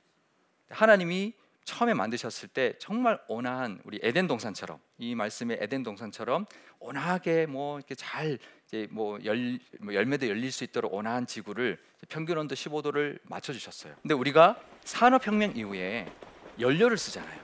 하나님이 0.69 1.33
처음에 1.69 1.93
만드셨을 1.93 2.49
때 2.49 2.73
정말 2.79 3.19
온화한 3.27 3.79
우리 3.83 3.99
에덴 4.01 4.25
동산처럼 4.25 4.79
이 4.97 5.13
말씀의 5.13 5.59
에덴 5.61 5.83
동산처럼 5.83 6.47
온화하게 6.79 7.45
뭐 7.45 7.77
이렇게 7.77 7.93
잘 7.93 8.39
이제 8.65 8.87
뭐 8.89 9.19
열, 9.23 9.59
뭐 9.79 9.93
열매도 9.93 10.27
열릴 10.27 10.51
수 10.51 10.63
있도록 10.63 10.91
온화한 10.91 11.27
지구를 11.27 11.77
평균 12.07 12.39
온도 12.39 12.55
15도를 12.55 13.19
맞춰 13.21 13.53
주셨어요. 13.53 13.93
근데 14.01 14.15
우리가 14.15 14.59
산업 14.83 15.27
혁명 15.27 15.55
이후에 15.55 16.11
연료를 16.59 16.97
쓰잖아요. 16.97 17.39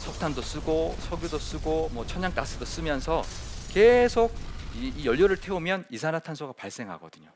석탄도 0.00 0.42
쓰고 0.42 0.94
석유도 1.00 1.38
쓰고 1.38 1.88
뭐 1.94 2.04
천연가스도 2.06 2.66
쓰면서 2.66 3.22
계속 3.70 4.34
이, 4.76 4.92
이 4.94 5.06
연료를 5.06 5.38
태우면 5.38 5.86
이산화탄소가 5.88 6.52
발생하거든요. 6.52 7.30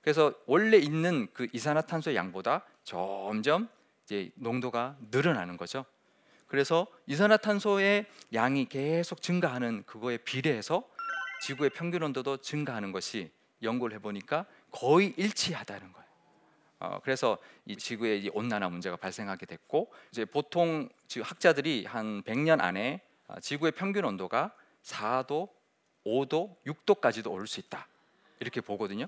그래서 0.00 0.34
원래 0.46 0.78
있는 0.78 1.28
그 1.32 1.46
이산화탄소 1.52 2.16
양보다 2.16 2.64
점점 2.82 3.68
이제 4.08 4.30
농도가 4.36 4.96
늘어나는 5.10 5.58
거죠. 5.58 5.84
그래서 6.46 6.86
이산화탄소의 7.06 8.06
양이 8.32 8.64
계속 8.64 9.20
증가하는 9.20 9.82
그거에 9.84 10.16
비례해서 10.16 10.82
지구의 11.42 11.70
평균 11.70 12.02
온도도 12.02 12.38
증가하는 12.38 12.90
것이 12.90 13.30
연구를 13.62 13.96
해보니까 13.96 14.46
거의 14.70 15.12
일치하다는 15.18 15.92
거예요. 15.92 16.08
어, 16.80 17.00
그래서 17.02 17.36
이 17.66 17.76
지구의 17.76 18.22
이 18.22 18.30
온난화 18.32 18.70
문제가 18.70 18.96
발생하게 18.96 19.44
됐고 19.44 19.92
이제 20.10 20.24
보통 20.24 20.88
지금 21.06 21.26
학자들이 21.26 21.84
한 21.84 22.22
100년 22.22 22.62
안에 22.62 23.02
아, 23.26 23.38
지구의 23.40 23.72
평균 23.72 24.06
온도가 24.06 24.54
4도, 24.84 25.50
5도, 26.06 26.56
6도까지도 26.64 27.30
오를 27.30 27.46
수 27.46 27.60
있다 27.60 27.86
이렇게 28.40 28.62
보거든요. 28.62 29.04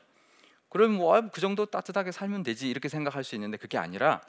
그럼 0.68 0.92
뭐그 0.92 1.26
아, 1.26 1.40
정도 1.40 1.64
따뜻하게 1.64 2.12
살면 2.12 2.42
되지 2.42 2.68
이렇게 2.68 2.90
생각할 2.90 3.24
수 3.24 3.34
있는데 3.34 3.56
그게 3.56 3.78
아니라 3.78 4.20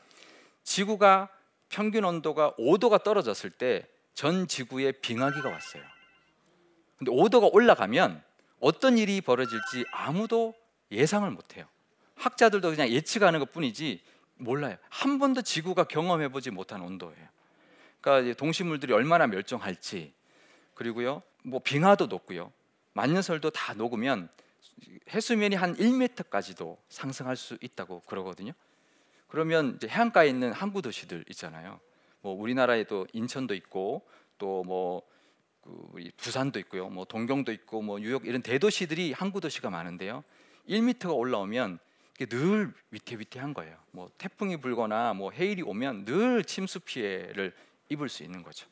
지구가 0.63 1.29
평균 1.69 2.03
온도가 2.05 2.55
5도가 2.57 3.03
떨어졌을 3.03 3.49
때 3.49 3.87
전 4.13 4.47
지구에 4.47 4.91
빙하기가 4.91 5.49
왔어요. 5.49 5.83
근데 6.97 7.11
5도가 7.11 7.53
올라가면 7.53 8.23
어떤 8.59 8.97
일이 8.97 9.21
벌어질지 9.21 9.85
아무도 9.91 10.53
예상을 10.91 11.29
못 11.31 11.57
해요. 11.57 11.65
학자들도 12.15 12.69
그냥 12.69 12.89
예측하는 12.89 13.39
것 13.39 13.51
뿐이지 13.51 14.01
몰라요. 14.35 14.77
한 14.89 15.17
번도 15.17 15.41
지구가 15.41 15.85
경험해 15.85 16.29
보지 16.29 16.51
못한 16.51 16.81
온도예요. 16.81 17.27
그러니까 18.01 18.35
동식물들이 18.35 18.93
얼마나 18.93 19.25
멸종할지 19.27 20.13
그리고요. 20.75 21.23
뭐 21.43 21.59
빙하도 21.59 22.07
녹고요. 22.07 22.51
만년설도 22.93 23.49
다 23.51 23.73
녹으면 23.73 24.29
해수면이 25.09 25.55
한 25.55 25.75
1m까지도 25.75 26.77
상승할 26.89 27.35
수 27.35 27.57
있다고 27.61 28.01
그러거든요. 28.01 28.51
그러면 29.31 29.75
이제 29.77 29.87
해안가에 29.87 30.27
있는 30.27 30.51
항구 30.51 30.81
도시들 30.81 31.23
있잖아요. 31.29 31.79
뭐 32.19 32.33
우리나라에도 32.33 33.07
인천도 33.13 33.53
있고 33.55 34.05
또뭐 34.37 35.03
그 35.61 36.09
부산도 36.17 36.59
있고요. 36.59 36.89
뭐 36.89 37.05
동경도 37.05 37.53
있고 37.53 37.81
뭐 37.81 37.97
뉴욕 37.97 38.25
이런 38.25 38.41
대도시들이 38.41 39.13
항구 39.13 39.39
도시가 39.39 39.69
많은데요. 39.69 40.25
1m가 40.67 41.15
올라오면 41.15 41.79
늘 42.19 42.73
위태위태한 42.91 43.53
거예요. 43.53 43.77
뭐 43.91 44.11
태풍이 44.17 44.57
불거나 44.57 45.13
뭐 45.13 45.31
해일이 45.31 45.61
오면 45.61 46.03
늘 46.03 46.43
침수 46.43 46.81
피해를 46.81 47.53
입을 47.87 48.09
수 48.09 48.23
있는 48.23 48.43
거죠. 48.43 48.67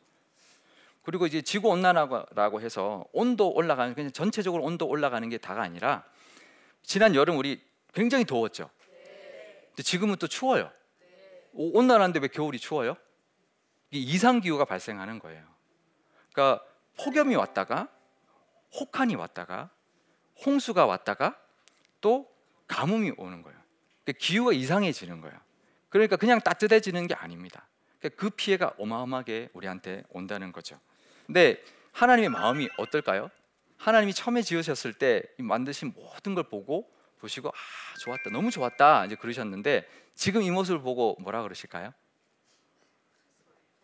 그리고 1.03 1.25
이제 1.25 1.41
지구 1.41 1.69
온난화라고 1.69 2.59
해서 2.59 3.05
온도 3.13 3.49
올라가는 3.49 3.95
그냥 3.95 4.11
전체적으로 4.11 4.65
온도 4.65 4.87
올라가는 4.87 5.27
게 5.29 5.37
다가 5.37 5.61
아니라 5.61 6.03
지난 6.83 7.15
여름 7.15 7.37
우리 7.37 7.61
굉장히 7.93 8.25
더웠죠. 8.25 8.69
근데 9.79 9.87
지금은 9.87 10.17
또 10.17 10.27
추워요. 10.27 10.69
온난화인데 11.53 12.19
왜 12.19 12.27
겨울이 12.27 12.59
추워요? 12.59 12.97
이상 13.91 14.41
기후가 14.41 14.65
발생하는 14.65 15.19
거예요. 15.19 15.41
그러니까 16.33 16.61
폭염이 17.01 17.33
왔다가 17.35 17.87
혹한이 18.73 19.15
왔다가 19.15 19.69
홍수가 20.45 20.85
왔다가 20.85 21.39
또 22.01 22.29
가뭄이 22.67 23.13
오는 23.15 23.41
거예요. 23.41 23.57
그러니까 24.03 24.19
기후가 24.19 24.51
이상해지는 24.51 25.21
거예요. 25.21 25.39
그러니까 25.87 26.17
그냥 26.17 26.41
따뜻해지는 26.41 27.07
게 27.07 27.13
아닙니다. 27.13 27.65
그러니까 27.99 28.21
그 28.21 28.31
피해가 28.31 28.73
어마어마하게 28.79 29.47
우리한테 29.53 30.03
온다는 30.09 30.51
거죠. 30.51 30.77
근데 31.25 31.63
하나님의 31.93 32.31
마음이 32.31 32.67
어떨까요? 32.77 33.31
하나님이 33.77 34.13
처음에 34.13 34.41
지으셨을 34.41 34.91
때 34.91 35.23
만드신 35.37 35.93
모든 35.95 36.35
걸 36.35 36.49
보고 36.49 36.98
보시고 37.19 37.49
아 37.49 37.97
좋았다 37.99 38.29
너무 38.31 38.51
좋았다 38.51 39.05
이제 39.05 39.15
그러셨는데 39.15 39.87
지금 40.15 40.41
이 40.41 40.51
모습을 40.51 40.81
보고 40.81 41.15
뭐라 41.19 41.43
그러실까요? 41.43 41.93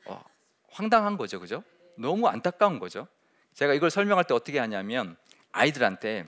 어, 0.05 0.23
황당한 0.69 1.17
거죠, 1.17 1.39
그죠? 1.39 1.63
너무 1.97 2.27
안타까운 2.27 2.79
거죠. 2.79 3.07
제가 3.53 3.73
이걸 3.73 3.89
설명할 3.89 4.25
때 4.25 4.33
어떻게 4.33 4.59
하냐면 4.59 5.15
아이들한테 5.51 6.27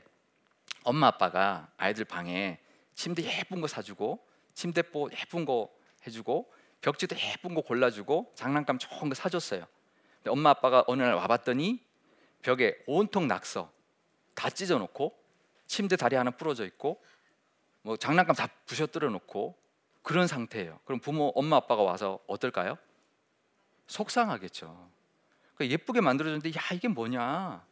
엄마 0.84 1.08
아빠가 1.08 1.70
아이들 1.78 2.06
방에 2.06 2.60
침대 2.96 3.24
예쁜 3.24 3.60
거 3.60 3.68
사주고 3.68 4.26
침대보 4.54 5.10
예쁜 5.20 5.46
거 5.46 5.70
해주고 6.06 6.52
벽지도 6.82 7.16
예쁜 7.18 7.54
거 7.54 7.62
골라주고 7.62 8.32
장난감 8.36 8.78
좋은 8.78 9.10
거 9.10 9.16
사줬어요. 9.16 9.66
근데 10.18 10.30
엄마 10.30 10.52
아빠가 10.52 10.84
어느 10.88 11.02
날 11.02 11.14
와봤더니 11.16 11.84
벽에 12.42 12.78
온통 12.88 13.28
낙서 13.28 13.72
다 14.34 14.50
찢어놓고 14.50 15.27
침대 15.68 15.96
다리 15.96 16.16
하나 16.16 16.32
부러져 16.32 16.66
있고 16.66 17.02
뭐 17.82 17.98
장난감 17.98 18.36
다 18.36 18.48
부셔뜨려 18.66 19.10
놓고 19.10 19.56
그런 20.02 20.28
상태예요. 20.28 20.80
그럼 20.86 21.00
부모 21.00 21.32
엄마 21.36 21.58
아빠가 21.58 21.84
와서 21.84 22.20
어떨까요? 22.28 22.78
속상하겠죠. 23.88 24.90
그러니까 25.56 25.74
예쁘게 25.74 26.02
만들어줬는데 26.02 26.58
야 26.58 26.64
이게 26.74 26.88
뭐냐? 26.88 27.66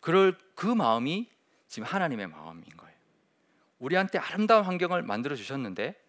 그럴 0.00 0.36
그 0.54 0.66
마음이 0.66 1.30
지금 1.68 1.86
하나님의 1.86 2.26
마음인 2.26 2.64
거예요. 2.76 2.92
우리한테 3.78 4.18
아름다운 4.18 4.64
환경을 4.64 5.02
만들어 5.02 5.34
주셨는데 5.34 6.00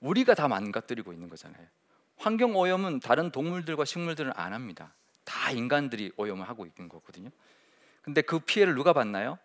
우리가 0.00 0.34
다 0.34 0.48
망가뜨리고 0.48 1.12
있는 1.12 1.28
거잖아요. 1.28 1.66
환경 2.16 2.54
오염은 2.56 3.00
다른 3.00 3.30
동물들과 3.30 3.84
식물들은 3.84 4.32
안 4.36 4.52
합니다. 4.52 4.94
다 5.24 5.50
인간들이 5.50 6.12
오염을 6.16 6.48
하고 6.48 6.66
있는 6.66 6.88
거거든요. 6.88 7.30
근데 8.02 8.22
그 8.22 8.38
피해를 8.38 8.74
누가 8.74 8.92
받나요? 8.92 9.38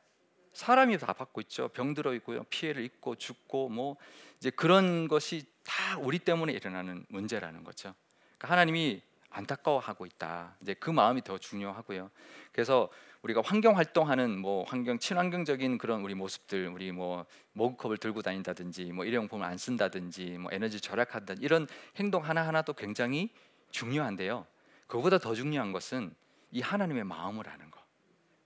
사람이 0.55 0.97
다 0.97 1.13
받고 1.13 1.41
있죠. 1.41 1.67
병들어 1.69 2.13
있고요. 2.15 2.43
피해를 2.45 2.83
입고 2.83 3.15
죽고 3.15 3.69
뭐 3.69 3.97
이제 4.37 4.49
그런 4.49 5.07
것이 5.07 5.45
다 5.63 5.97
우리 5.99 6.17
때문에 6.17 6.53
일어나는 6.53 7.05
문제라는 7.09 7.63
거죠. 7.63 7.93
그러니까 8.37 8.49
하나님이 8.51 9.01
안타까워하고 9.29 10.05
있다. 10.05 10.55
이제 10.61 10.73
그 10.73 10.89
마음이 10.89 11.23
더 11.23 11.37
중요하고요. 11.37 12.09
그래서 12.53 12.89
우리가 13.23 13.41
환경 13.43 13.75
활동하는 13.75 14.39
뭐 14.39 14.63
환경 14.63 14.97
친환경적인 14.97 15.77
그런 15.77 16.01
우리 16.01 16.15
모습들, 16.15 16.69
우리 16.69 16.91
뭐 16.93 17.25
머그컵을 17.53 17.97
들고 17.97 18.21
다닌다든지, 18.21 18.93
뭐 18.93 19.03
일회용품을 19.03 19.45
안 19.45 19.57
쓴다든지, 19.57 20.37
뭐 20.37 20.51
에너지 20.53 20.79
절약한다 20.79 21.35
이런 21.41 21.67
행동 21.97 22.23
하나 22.23 22.47
하나도 22.47 22.73
굉장히 22.73 23.29
중요한데요. 23.71 24.45
그보다 24.87 25.17
더 25.17 25.33
중요한 25.33 25.73
것은 25.73 26.15
이 26.51 26.61
하나님의 26.61 27.03
마음을 27.03 27.49
아는 27.49 27.71
거. 27.71 27.74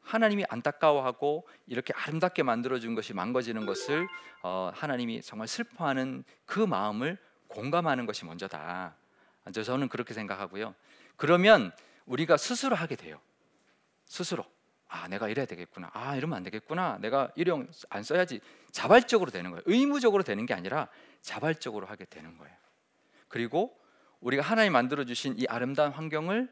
하나님이 0.10 0.44
안타까워하고 0.50 1.48
이렇게 1.68 1.94
아름답게 1.94 2.42
만들어 2.42 2.80
준 2.80 2.96
것이 2.96 3.14
망가지는 3.14 3.68
것을 3.68 4.08
어, 4.42 4.72
하나님이 4.74 5.22
정말 5.22 5.48
슬퍼하는 5.48 6.24
그 6.48 6.60
마음을 6.60 7.18
공감하는 7.48 8.08
것이 8.08 8.26
먼저다. 8.26 8.96
저는 9.52 9.88
그렇게 9.88 10.16
생각하고요. 10.16 10.74
그러면 11.16 11.72
우리가 12.08 12.38
스스로 12.38 12.76
하게 12.76 12.96
돼요. 12.96 13.20
스스로. 14.06 14.46
아, 14.88 15.08
내가 15.08 15.30
이래야 15.30 15.46
되겠구나. 15.46 15.92
아, 15.94 16.16
이러면 16.16 16.38
안 16.38 16.44
되겠구나. 16.44 16.98
내가 17.02 17.32
일용 17.36 17.68
안 17.90 18.02
써야지. 18.02 18.42
자발적으로 18.72 19.30
되는 19.30 19.52
거예요. 19.52 19.62
의무적으로 19.68 20.24
되는 20.24 20.48
게 20.48 20.56
아니라 20.56 20.88
자발적으로 21.22 21.86
하게 21.86 22.06
되는 22.06 22.36
거예요. 22.36 22.56
그리고 23.28 23.80
우리가 24.22 24.42
하나님 24.42 24.74
만들어 24.74 25.06
주신 25.06 25.36
이 25.38 25.46
아름다운 25.48 25.92
환경을 25.92 26.52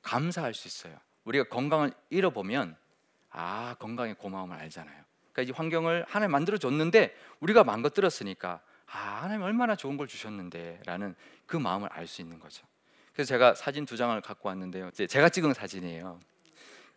감사할 0.00 0.54
수 0.54 0.66
있어요. 0.66 0.98
우리가 1.24 1.44
건강을 1.48 1.92
잃어보면 2.08 2.76
아, 3.38 3.76
건강의 3.78 4.14
고마움을 4.14 4.56
알잖아요. 4.56 4.96
그러니까 5.32 5.52
이 5.52 5.54
환경을 5.54 6.06
하나님 6.08 6.32
만들어 6.32 6.56
줬는데 6.56 7.14
우리가 7.40 7.64
망가뜨렸으니까 7.64 8.60
아, 8.90 8.98
하나님 9.22 9.42
얼마나 9.42 9.76
좋은 9.76 9.96
걸 9.98 10.06
주셨는데라는 10.06 11.14
그 11.44 11.56
마음을 11.56 11.88
알 11.92 12.06
수 12.06 12.22
있는 12.22 12.40
거죠. 12.40 12.66
그래서 13.12 13.28
제가 13.28 13.54
사진 13.54 13.84
두 13.84 13.96
장을 13.96 14.18
갖고 14.20 14.48
왔는데요. 14.48 14.90
제가 14.90 15.28
찍은 15.28 15.54
사진이에요. 15.54 16.18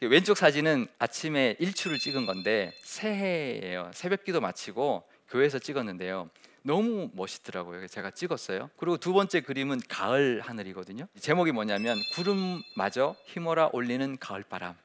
왼쪽 0.01 0.37
사진은 0.37 0.87
아침에 0.97 1.57
일출을 1.59 1.97
찍은 1.99 2.25
건데 2.25 2.71
새해예요. 2.83 3.91
새벽기도 3.93 4.39
마치고 4.39 5.03
교회에서 5.29 5.59
찍었는데요. 5.59 6.29
너무 6.61 7.09
멋있더라고요. 7.13 7.87
제가 7.87 8.11
찍었어요. 8.11 8.69
그리고 8.77 8.97
두 8.97 9.11
번째 9.11 9.41
그림은 9.41 9.81
가을 9.89 10.39
하늘이거든요. 10.41 11.05
제목이 11.19 11.51
뭐냐면 11.51 11.97
구름마저 12.15 13.15
휘몰아 13.27 13.71
올리는 13.73 14.17
가을 14.17 14.43
바람. 14.43 14.75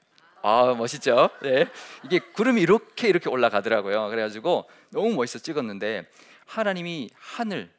아 0.47 0.75
멋있죠? 0.75 1.31
네. 1.41 1.65
이게 2.05 2.19
구름이 2.19 2.61
이렇게 2.61 3.09
이렇게 3.09 3.31
올라가더라고요. 3.31 4.11
그래가지고 4.11 4.69
너무 4.91 5.15
멋있어 5.15 5.39
찍었는데 5.39 6.07
하나님이 6.45 7.09
하늘, 7.15 7.73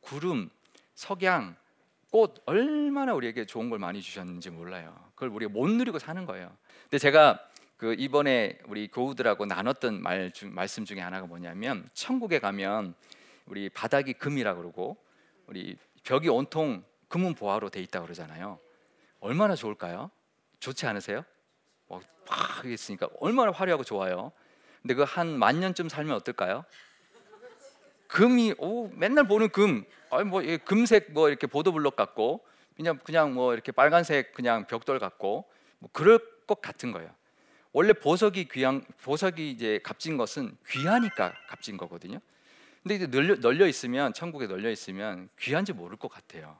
구름, 0.00 0.50
석양, 0.96 1.54
꽃 2.10 2.42
얼마나 2.44 3.14
우리에게 3.14 3.46
좋은 3.46 3.70
걸 3.70 3.78
많이 3.78 4.02
주셨는지 4.02 4.50
몰라요. 4.50 4.92
그걸 5.14 5.28
우리가 5.28 5.52
못 5.52 5.70
누리고 5.70 6.00
사는 6.00 6.26
거예요. 6.26 6.50
근데 6.82 6.98
제가 6.98 7.38
그 7.76 7.94
이번에 7.96 8.58
우리 8.66 8.88
교우들하고 8.88 9.46
나눴던 9.46 10.02
말 10.02 10.32
중, 10.32 10.52
말씀 10.52 10.84
중에 10.84 10.98
하나가 10.98 11.28
뭐냐면 11.28 11.88
천국에 11.94 12.40
가면 12.40 12.94
우리 13.46 13.68
바닥이 13.68 14.14
금이라 14.14 14.56
그러고 14.56 14.96
우리 15.46 15.76
벽이 16.02 16.28
온통 16.28 16.82
금은 17.06 17.34
보화로 17.34 17.70
돼 17.70 17.80
있다 17.80 18.02
그러잖아요. 18.02 18.58
얼마나 19.20 19.54
좋을까요? 19.54 20.10
좋지 20.58 20.84
않으세요? 20.86 21.24
막 22.00 22.64
있으니까 22.66 23.08
얼마나 23.20 23.50
화려하고 23.52 23.84
좋아요. 23.84 24.32
근데 24.80 24.94
그 24.94 25.04
한 25.04 25.38
만 25.38 25.60
년쯤 25.60 25.88
살면 25.88 26.14
어떨까요? 26.16 26.64
금이 28.08 28.54
오 28.58 28.88
맨날 28.88 29.26
보는 29.26 29.48
금, 29.50 29.84
아니 30.10 30.24
뭐 30.24 30.42
금색 30.64 31.12
뭐 31.12 31.28
이렇게 31.28 31.46
보도블록 31.46 31.96
같고 31.96 32.44
그냥 32.76 32.98
그냥 33.04 33.32
뭐 33.34 33.54
이렇게 33.54 33.72
빨간색 33.72 34.34
그냥 34.34 34.66
벽돌 34.66 34.98
같고 34.98 35.48
뭐 35.78 35.90
그럴 35.92 36.18
것 36.46 36.60
같은 36.60 36.92
거예요. 36.92 37.10
원래 37.72 37.92
보석이 37.94 38.48
귀한 38.48 38.84
보석이 39.02 39.50
이제 39.50 39.80
값진 39.82 40.18
것은 40.18 40.56
귀하니까 40.68 41.32
값진 41.48 41.78
거거든요. 41.78 42.18
근데 42.82 42.96
이제 42.96 43.06
널려, 43.06 43.36
널려 43.36 43.66
있으면 43.66 44.12
천국에 44.12 44.46
널려 44.46 44.68
있으면 44.70 45.28
귀한지 45.38 45.72
모를 45.72 45.96
것 45.96 46.08
같아요. 46.08 46.58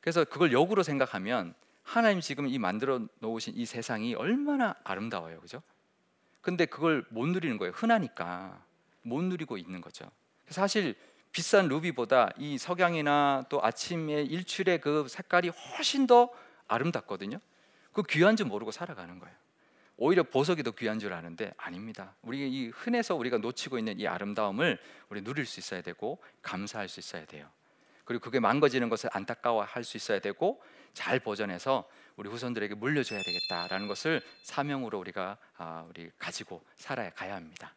그래서 0.00 0.24
그걸 0.24 0.52
역으로 0.52 0.82
생각하면 0.84 1.54
하나님 1.82 2.20
지금 2.20 2.48
이 2.48 2.58
만들어 2.58 3.00
놓으신 3.20 3.54
이 3.56 3.66
세상이 3.66 4.14
얼마나 4.14 4.74
아름다워요, 4.84 5.40
그죠? 5.40 5.62
근데 6.40 6.66
그걸 6.66 7.04
못 7.10 7.26
누리는 7.26 7.56
거예요. 7.58 7.72
흔하니까 7.72 8.64
못 9.02 9.22
누리고 9.22 9.56
있는 9.56 9.80
거죠. 9.80 10.10
사실 10.48 10.94
비싼 11.32 11.68
루비보다 11.68 12.30
이 12.36 12.58
석양이나 12.58 13.44
또 13.48 13.62
아침에 13.64 14.22
일출의 14.22 14.80
그 14.80 15.06
색깔이 15.08 15.48
훨씬 15.48 16.06
더 16.06 16.30
아름답거든요. 16.68 17.38
그 17.92 18.02
귀한 18.08 18.36
줄 18.36 18.46
모르고 18.46 18.70
살아가는 18.70 19.18
거예요. 19.18 19.34
오히려 19.96 20.22
보석이 20.22 20.62
더 20.62 20.72
귀한 20.72 20.98
줄 20.98 21.12
아는데 21.12 21.52
아닙니다. 21.56 22.14
우리 22.22 22.50
이 22.50 22.68
흔해서 22.68 23.14
우리가 23.14 23.38
놓치고 23.38 23.78
있는 23.78 24.00
이 24.00 24.06
아름다움을 24.06 24.78
우리 25.10 25.22
누릴 25.22 25.46
수 25.46 25.60
있어야 25.60 25.80
되고 25.80 26.18
감사할 26.42 26.88
수 26.88 27.00
있어야 27.00 27.24
돼요. 27.24 27.48
그리고 28.04 28.24
그게 28.24 28.40
망가지는 28.40 28.88
것을 28.88 29.10
안타까워할 29.12 29.84
수 29.84 29.96
있어야 29.96 30.18
되고 30.18 30.60
잘 30.94 31.18
보존해서 31.20 31.88
우리 32.16 32.28
후손들에게 32.28 32.74
물려줘야 32.74 33.20
되겠다라는 33.22 33.88
것을 33.88 34.22
사명으로 34.42 34.98
우리가 34.98 35.38
아, 35.56 35.86
우리 35.88 36.10
가지고 36.18 36.62
살아야 36.76 37.10
가야 37.10 37.36
합니다. 37.36 37.74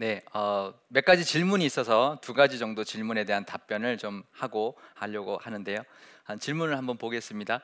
네, 0.00 0.22
어, 0.32 0.72
몇 0.86 1.04
가지 1.04 1.24
질문이 1.24 1.66
있어서 1.66 2.18
두 2.20 2.32
가지 2.32 2.60
정도 2.60 2.84
질문에 2.84 3.24
대한 3.24 3.44
답변을 3.44 3.98
좀 3.98 4.22
하고 4.30 4.78
하려고 4.94 5.38
하는데요. 5.42 5.82
한 6.22 6.38
질문을 6.38 6.78
한번 6.78 6.98
보겠습니다. 6.98 7.60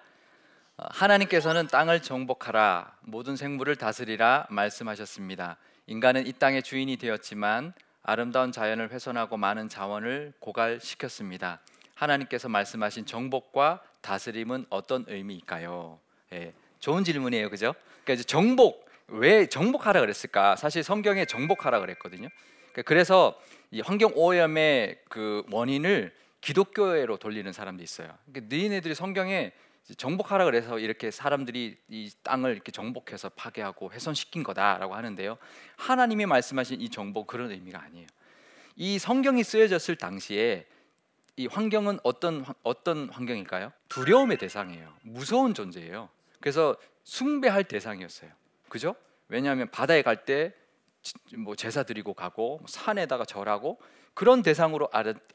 어, 0.76 0.84
하나님께서는 0.90 1.68
땅을 1.68 2.02
정복하라 2.02 2.96
모든 3.02 3.36
생물을 3.36 3.76
다스리라 3.76 4.48
말씀하셨습니다. 4.50 5.58
인간은 5.86 6.26
이 6.26 6.32
땅의 6.32 6.64
주인이 6.64 6.96
되었지만 6.96 7.72
아름다운 8.02 8.50
자연을 8.50 8.90
훼손하고 8.90 9.36
많은 9.36 9.68
자원을 9.68 10.32
고갈시켰습니다. 10.40 11.60
하나님께서 11.94 12.48
말씀하신 12.48 13.06
정복과 13.06 13.80
다스림은 14.00 14.66
어떤 14.70 15.04
의미일까요? 15.06 16.00
예, 16.32 16.52
좋은 16.80 17.04
질문이에요, 17.04 17.48
그죠? 17.48 17.74
그러니까 18.02 18.14
이제 18.14 18.24
정복 18.24 18.83
왜 19.08 19.46
정복하라 19.46 20.00
그랬을까? 20.00 20.56
사실 20.56 20.82
성경에 20.82 21.24
정복하라 21.24 21.80
그랬거든요. 21.80 22.28
그러니까 22.72 22.82
그래서 22.82 23.38
이 23.70 23.80
환경 23.80 24.12
오염의 24.14 25.00
그 25.08 25.44
원인을 25.50 26.14
기독교회로 26.40 27.16
돌리는 27.18 27.50
사람도 27.52 27.82
있어요. 27.82 28.16
그러니까 28.26 28.54
너희네들이 28.54 28.94
성경에 28.94 29.52
정복하라 29.96 30.44
그래서 30.46 30.78
이렇게 30.78 31.10
사람들이 31.10 31.76
이 31.88 32.10
땅을 32.22 32.52
이렇게 32.52 32.72
정복해서 32.72 33.28
파괴하고 33.30 33.92
훼손시킨 33.92 34.42
거다라고 34.42 34.94
하는데요. 34.94 35.36
하나님이 35.76 36.26
말씀하신 36.26 36.80
이 36.80 36.88
정복 36.88 37.26
그런 37.26 37.50
의미가 37.50 37.80
아니에요. 37.80 38.06
이 38.76 38.98
성경이 38.98 39.44
쓰여졌을 39.44 39.96
당시에 39.96 40.66
이 41.36 41.46
환경은 41.46 41.98
어떤 42.02 42.44
어떤 42.62 43.08
환경일까요? 43.10 43.72
두려움의 43.88 44.38
대상이에요. 44.38 44.94
무서운 45.02 45.52
존재예요. 45.52 46.08
그래서 46.40 46.76
숭배할 47.04 47.64
대상이었어요. 47.64 48.30
그죠? 48.74 48.96
왜냐하면 49.28 49.70
바다에 49.70 50.02
갈 50.02 50.24
때 50.24 50.52
뭐 51.36 51.54
제사 51.54 51.82
드리고 51.82 52.14
가고 52.14 52.58
뭐 52.58 52.66
산에다가 52.66 53.24
절하고 53.24 53.80
그런 54.14 54.42
대상으로 54.42 54.88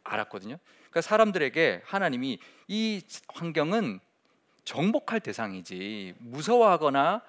알았거든요. 0.03 0.57
그러니까 0.89 1.01
사람들에게 1.01 1.83
하나님이 1.85 2.39
이 2.67 3.01
환경은 3.27 3.99
정복할 4.63 5.19
대상이지 5.19 6.15
무서워하거나 6.19 7.21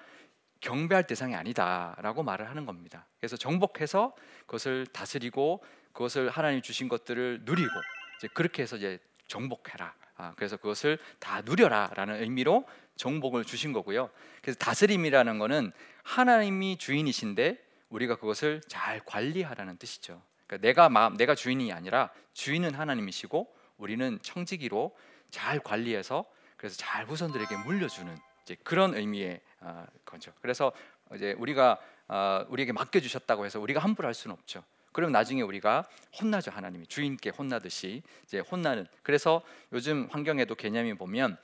경배할 0.59 1.05
대상이 1.07 1.35
아니다라고 1.35 2.23
말을 2.23 2.49
하는 2.49 2.65
겁니다. 2.65 3.07
그래서 3.19 3.35
정복해서 3.37 4.15
그것을 4.45 4.87
다스리고 4.87 5.63
그것을 5.93 6.29
하나님 6.29 6.61
주신 6.61 6.87
것들을 6.87 7.41
누리고 7.43 7.69
이제 8.17 8.27
그렇게 8.33 8.63
해서 8.63 8.77
이제 8.77 8.99
정복해라. 9.27 9.93
아, 10.15 10.33
그래서 10.35 10.57
그것을 10.57 10.99
다 11.19 11.41
누려라라는 11.41 12.21
의미로 12.21 12.65
정복을 12.95 13.45
주신 13.45 13.73
거고요. 13.73 14.09
그래서 14.41 14.57
다스림이라는 14.59 15.39
것은 15.39 15.71
하나님이 16.03 16.77
주인이신데 16.77 17.57
우리가 17.89 18.15
그것을 18.17 18.61
잘 18.67 19.01
관리하라는 19.05 19.77
뜻이죠. 19.77 20.21
그러니까 20.47 20.67
내가 20.67 20.89
마음, 20.89 21.17
내가 21.17 21.35
주인이 21.35 21.71
아니라 21.71 22.09
주인은 22.33 22.73
하나님이시고 22.73 23.53
우리는 23.77 24.19
청지기로 24.21 24.95
잘 25.29 25.59
관리해서 25.59 26.25
그래서 26.57 26.77
잘 26.77 27.05
후손들에게 27.05 27.55
물려주는 27.65 28.15
이제 28.43 28.55
그런 28.63 28.95
의미의 28.95 29.41
어, 29.61 29.85
거죠. 30.05 30.31
그래서 30.41 30.71
이제 31.15 31.33
우리가 31.33 31.79
어, 32.07 32.45
우리에게 32.49 32.71
맡겨 32.71 32.99
주셨다고 32.99 33.45
해서 33.45 33.59
우리가 33.59 33.79
함부로 33.79 34.07
할 34.07 34.13
수는 34.13 34.33
없죠. 34.33 34.63
그럼 34.91 35.11
나중에 35.11 35.41
우리가 35.41 35.87
혼나죠 36.19 36.51
하나님이 36.51 36.85
주인께 36.87 37.29
혼나듯이 37.29 38.03
이제 38.23 38.39
혼나는. 38.39 38.87
그래서 39.03 39.41
요즘 39.71 40.07
환경에도 40.11 40.55
개념이 40.55 40.95
보면 40.95 41.37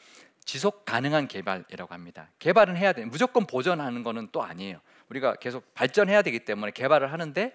지속 0.48 0.86
가능한 0.86 1.28
개발이라고 1.28 1.94
합니다. 1.94 2.32
개발은 2.40 2.78
해야 2.78 2.94
돼. 2.94 3.04
무조건 3.04 3.46
보존하는 3.46 4.02
거는 4.02 4.30
또 4.32 4.42
아니에요. 4.42 4.80
우리가 5.10 5.36
계속 5.36 5.74
발전해야 5.74 6.22
되기 6.22 6.40
때문에 6.40 6.72
개발을 6.72 7.12
하는데 7.12 7.54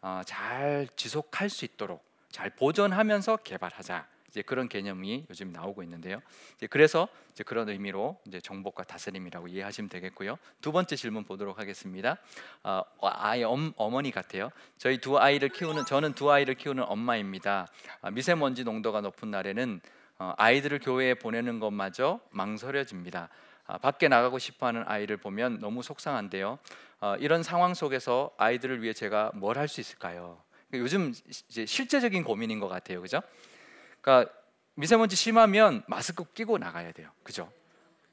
어, 0.00 0.22
잘 0.24 0.88
지속할 0.96 1.50
수 1.50 1.66
있도록 1.66 2.02
잘 2.30 2.48
보존하면서 2.48 3.36
개발하자. 3.36 4.08
이제 4.30 4.40
그런 4.40 4.70
개념이 4.70 5.26
요즘 5.28 5.52
나오고 5.52 5.82
있는데요. 5.82 6.20
이제 6.56 6.66
그래서 6.66 7.08
이제 7.32 7.44
그런 7.44 7.68
의미로 7.68 8.18
이제 8.26 8.40
정복과 8.40 8.84
다스림이라고 8.84 9.46
이해하시면 9.48 9.90
되겠고요. 9.90 10.38
두 10.62 10.72
번째 10.72 10.96
질문 10.96 11.24
보도록 11.24 11.58
하겠습니다. 11.58 12.16
어, 12.62 12.82
아이 13.02 13.44
엄, 13.44 13.74
어머니 13.76 14.10
같아요. 14.10 14.50
저희 14.78 14.96
두 14.96 15.18
아이를 15.18 15.50
키우는 15.50 15.84
저는 15.84 16.14
두 16.14 16.32
아이를 16.32 16.54
키우는 16.54 16.84
엄마입니다. 16.84 17.68
아, 18.00 18.10
미세먼지 18.10 18.64
농도가 18.64 19.02
높은 19.02 19.30
날에는 19.30 19.80
어, 19.82 20.03
아이들을 20.18 20.78
교회에 20.80 21.14
보내는 21.14 21.58
것마저 21.60 22.20
망설여집니다. 22.30 23.28
아, 23.66 23.78
밖에 23.78 24.08
나가고 24.08 24.38
싶어하는 24.38 24.84
아이를 24.86 25.16
보면 25.16 25.58
너무 25.58 25.82
속상한데요. 25.82 26.58
어, 27.00 27.16
이런 27.18 27.42
상황 27.42 27.74
속에서 27.74 28.30
아이들을 28.36 28.82
위해 28.82 28.92
제가 28.92 29.32
뭘 29.34 29.58
할 29.58 29.68
수 29.68 29.80
있을까요? 29.80 30.42
요즘 30.72 31.12
이제 31.48 31.66
실제적인 31.66 32.24
고민인 32.24 32.60
것 32.60 32.68
같아요, 32.68 33.00
그죠? 33.00 33.20
그러니까 34.00 34.32
미세먼지 34.74 35.14
심하면 35.16 35.82
마스크 35.86 36.24
끼고 36.32 36.58
나가야 36.58 36.92
돼요. 36.92 37.10
그죠? 37.22 37.50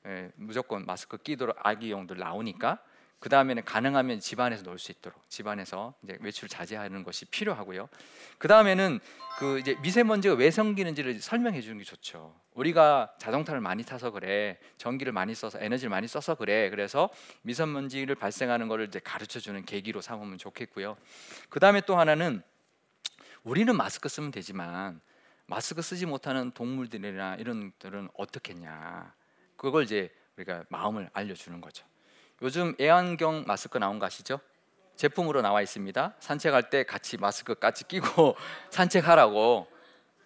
예, 0.06 0.32
무조건 0.36 0.86
마스크 0.86 1.18
끼도록 1.18 1.56
아기용들 1.60 2.18
나오니까 2.18 2.80
그 3.22 3.30
다음에는 3.30 3.64
가능하면 3.64 4.20
집안에서 4.20 4.64
놀 4.64 4.80
수 4.80 4.92
있도록 4.92 5.30
집안에서 5.30 5.94
이제 6.04 6.18
외출 6.22 6.50
자제하는 6.50 7.04
것이 7.04 7.26
필요하고요. 7.26 7.88
그 8.40 8.48
다음에는 8.48 9.00
그 9.38 9.60
이제 9.60 9.78
미세먼지가 9.84 10.34
왜 10.34 10.50
생기는지를 10.50 11.22
설명해 11.22 11.62
주는 11.62 11.78
게 11.78 11.84
좋죠. 11.84 12.36
우리가 12.54 13.14
자동차를 13.20 13.62
많이 13.62 13.84
타서 13.84 14.10
그래, 14.10 14.58
전기를 14.78 15.14
많이 15.14 15.36
써서 15.36 15.60
에너지를 15.62 15.92
많이 15.92 16.08
써서 16.08 16.34
그래. 16.34 16.72
그래서 16.72 17.10
미세먼지를 17.44 18.16
발생하는 18.16 18.68
것을 18.68 18.88
이제 18.88 19.00
가르쳐 19.00 19.40
주는 19.40 19.64
계기로 19.66 20.02
삼으면 20.02 20.40
좋겠고요. 20.40 20.98
그 21.50 21.60
다음에 21.60 21.82
또 21.82 22.00
하나는 22.00 22.42
우리는 23.44 23.76
마스크 23.76 24.10
쓰면 24.10 24.32
되지만 24.32 25.00
마스크 25.46 25.84
쓰지 25.84 26.08
못하는 26.08 26.50
동물들이나 26.52 27.36
이런 27.36 27.72
들은 27.78 28.10
어떻겠냐 28.16 29.14
그걸 29.58 29.84
이제 29.84 30.12
우리가 30.38 30.64
마음을 30.70 31.08
알려주는 31.14 31.62
거죠. 31.62 31.86
요즘 32.42 32.74
애완경 32.82 33.44
마스크 33.46 33.78
나온 33.78 34.00
거 34.00 34.08
아시죠? 34.08 34.40
제품으로 34.96 35.42
나와 35.42 35.62
있습니다. 35.62 36.16
산책할 36.20 36.72
때 36.72 36.84
같이 36.84 37.18
마스크 37.18 37.54
같이 37.54 37.88
끼고 37.88 38.36
산책하라고. 38.72 39.68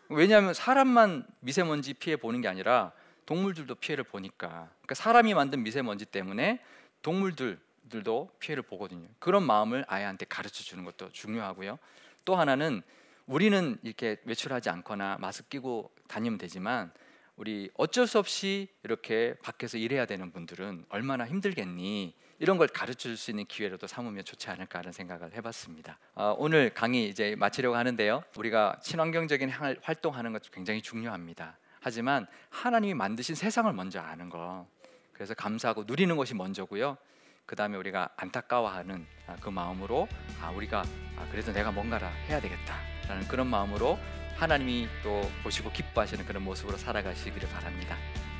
왜냐하면 0.10 0.54
사람만 0.54 1.26
미세먼지 1.42 1.94
피해 1.94 2.16
보는 2.16 2.40
게 2.42 2.48
아니라 2.48 2.94
동물들도 3.26 3.76
피해를 3.76 4.06
보니까. 4.06 4.48
그러니까 4.48 4.96
사람이 4.96 5.34
만든 5.34 5.64
미세먼지 5.64 6.06
때문에 6.06 6.62
동물들도 7.02 8.30
피해를 8.40 8.64
보거든요. 8.64 9.08
그런 9.20 9.44
마음을 9.44 9.84
아이한테 9.88 10.26
가르쳐 10.26 10.64
주는 10.64 10.86
것도 10.86 11.12
중요하고요. 11.12 11.80
또 12.24 12.36
하나는 12.36 12.82
우리는 13.26 13.78
이렇게 13.84 14.18
외출하지 14.24 14.70
않거나 14.70 15.18
마스크 15.20 15.50
끼고 15.50 15.92
다니면 16.08 16.38
되지만 16.38 16.92
우리 17.36 17.70
어쩔 17.76 18.08
수 18.08 18.18
없이 18.18 18.70
이렇게 18.84 19.36
밖에서 19.44 19.78
일해야 19.78 20.06
되는 20.06 20.32
분들은 20.32 20.86
얼마나 20.90 21.26
힘들겠니 21.26 22.16
이런 22.40 22.58
걸 22.58 22.68
가르쳐 22.68 23.10
줄수 23.10 23.32
있는 23.32 23.46
기회로도 23.46 23.88
삼으면 23.88 24.24
좋지 24.24 24.50
않을까 24.50 24.80
하는 24.80 24.92
생각을 24.92 25.34
해봤습니다. 25.34 26.00
어, 26.16 26.36
오늘 26.38 26.74
강의 26.74 27.08
이제 27.10 27.36
마치려고 27.38 27.76
하는데요. 27.76 28.24
우리가 28.38 28.80
친환경적인 28.82 29.50
활동하는 29.82 30.34
것 30.34 30.50
굉장히 30.52 30.82
중요합니다. 30.82 31.58
하지만 31.80 32.26
하나님이 32.50 32.94
만드신 32.94 33.36
세상을 33.36 33.72
먼저 33.74 34.00
아는 34.00 34.30
거 34.30 34.68
그래서 35.14 35.34
감사하고 35.34 35.84
누리는 35.86 36.16
것이 36.18 36.34
먼저고요. 36.36 36.98
그 37.46 37.56
다음에 37.56 37.78
우리가 37.78 38.10
안타까워하는 38.18 39.06
아, 39.28 39.36
그 39.40 39.50
마음으로 39.50 40.08
아 40.42 40.50
우리가 40.52 40.84
아, 41.18 41.28
그래도 41.32 41.54
내가 41.54 41.72
뭔가를 41.72 42.08
해야 42.28 42.42
되겠다라는 42.42 43.28
그런 43.28 43.48
마음으로 43.48 44.00
하나님이 44.36 44.88
또 45.04 45.30
보시고 45.44 45.72
기뻐하시는 45.72 46.26
그런 46.26 46.44
모습으로 46.44 46.78
살아가시기를 46.78 47.50
바랍니다. 47.50 47.96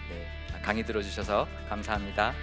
네, 0.10 0.62
강의 0.62 0.86
들어주셔서 0.86 1.48
감사합니다. 1.70 2.34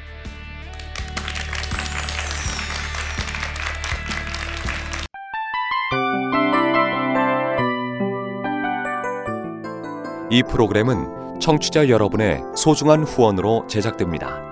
이 10.31 10.43
프로그램은 10.43 11.41
청취자 11.41 11.91
여러분의 11.91 12.41
소중한 12.57 13.03
후원으로 13.03 13.67
제작됩니다. 13.67 14.52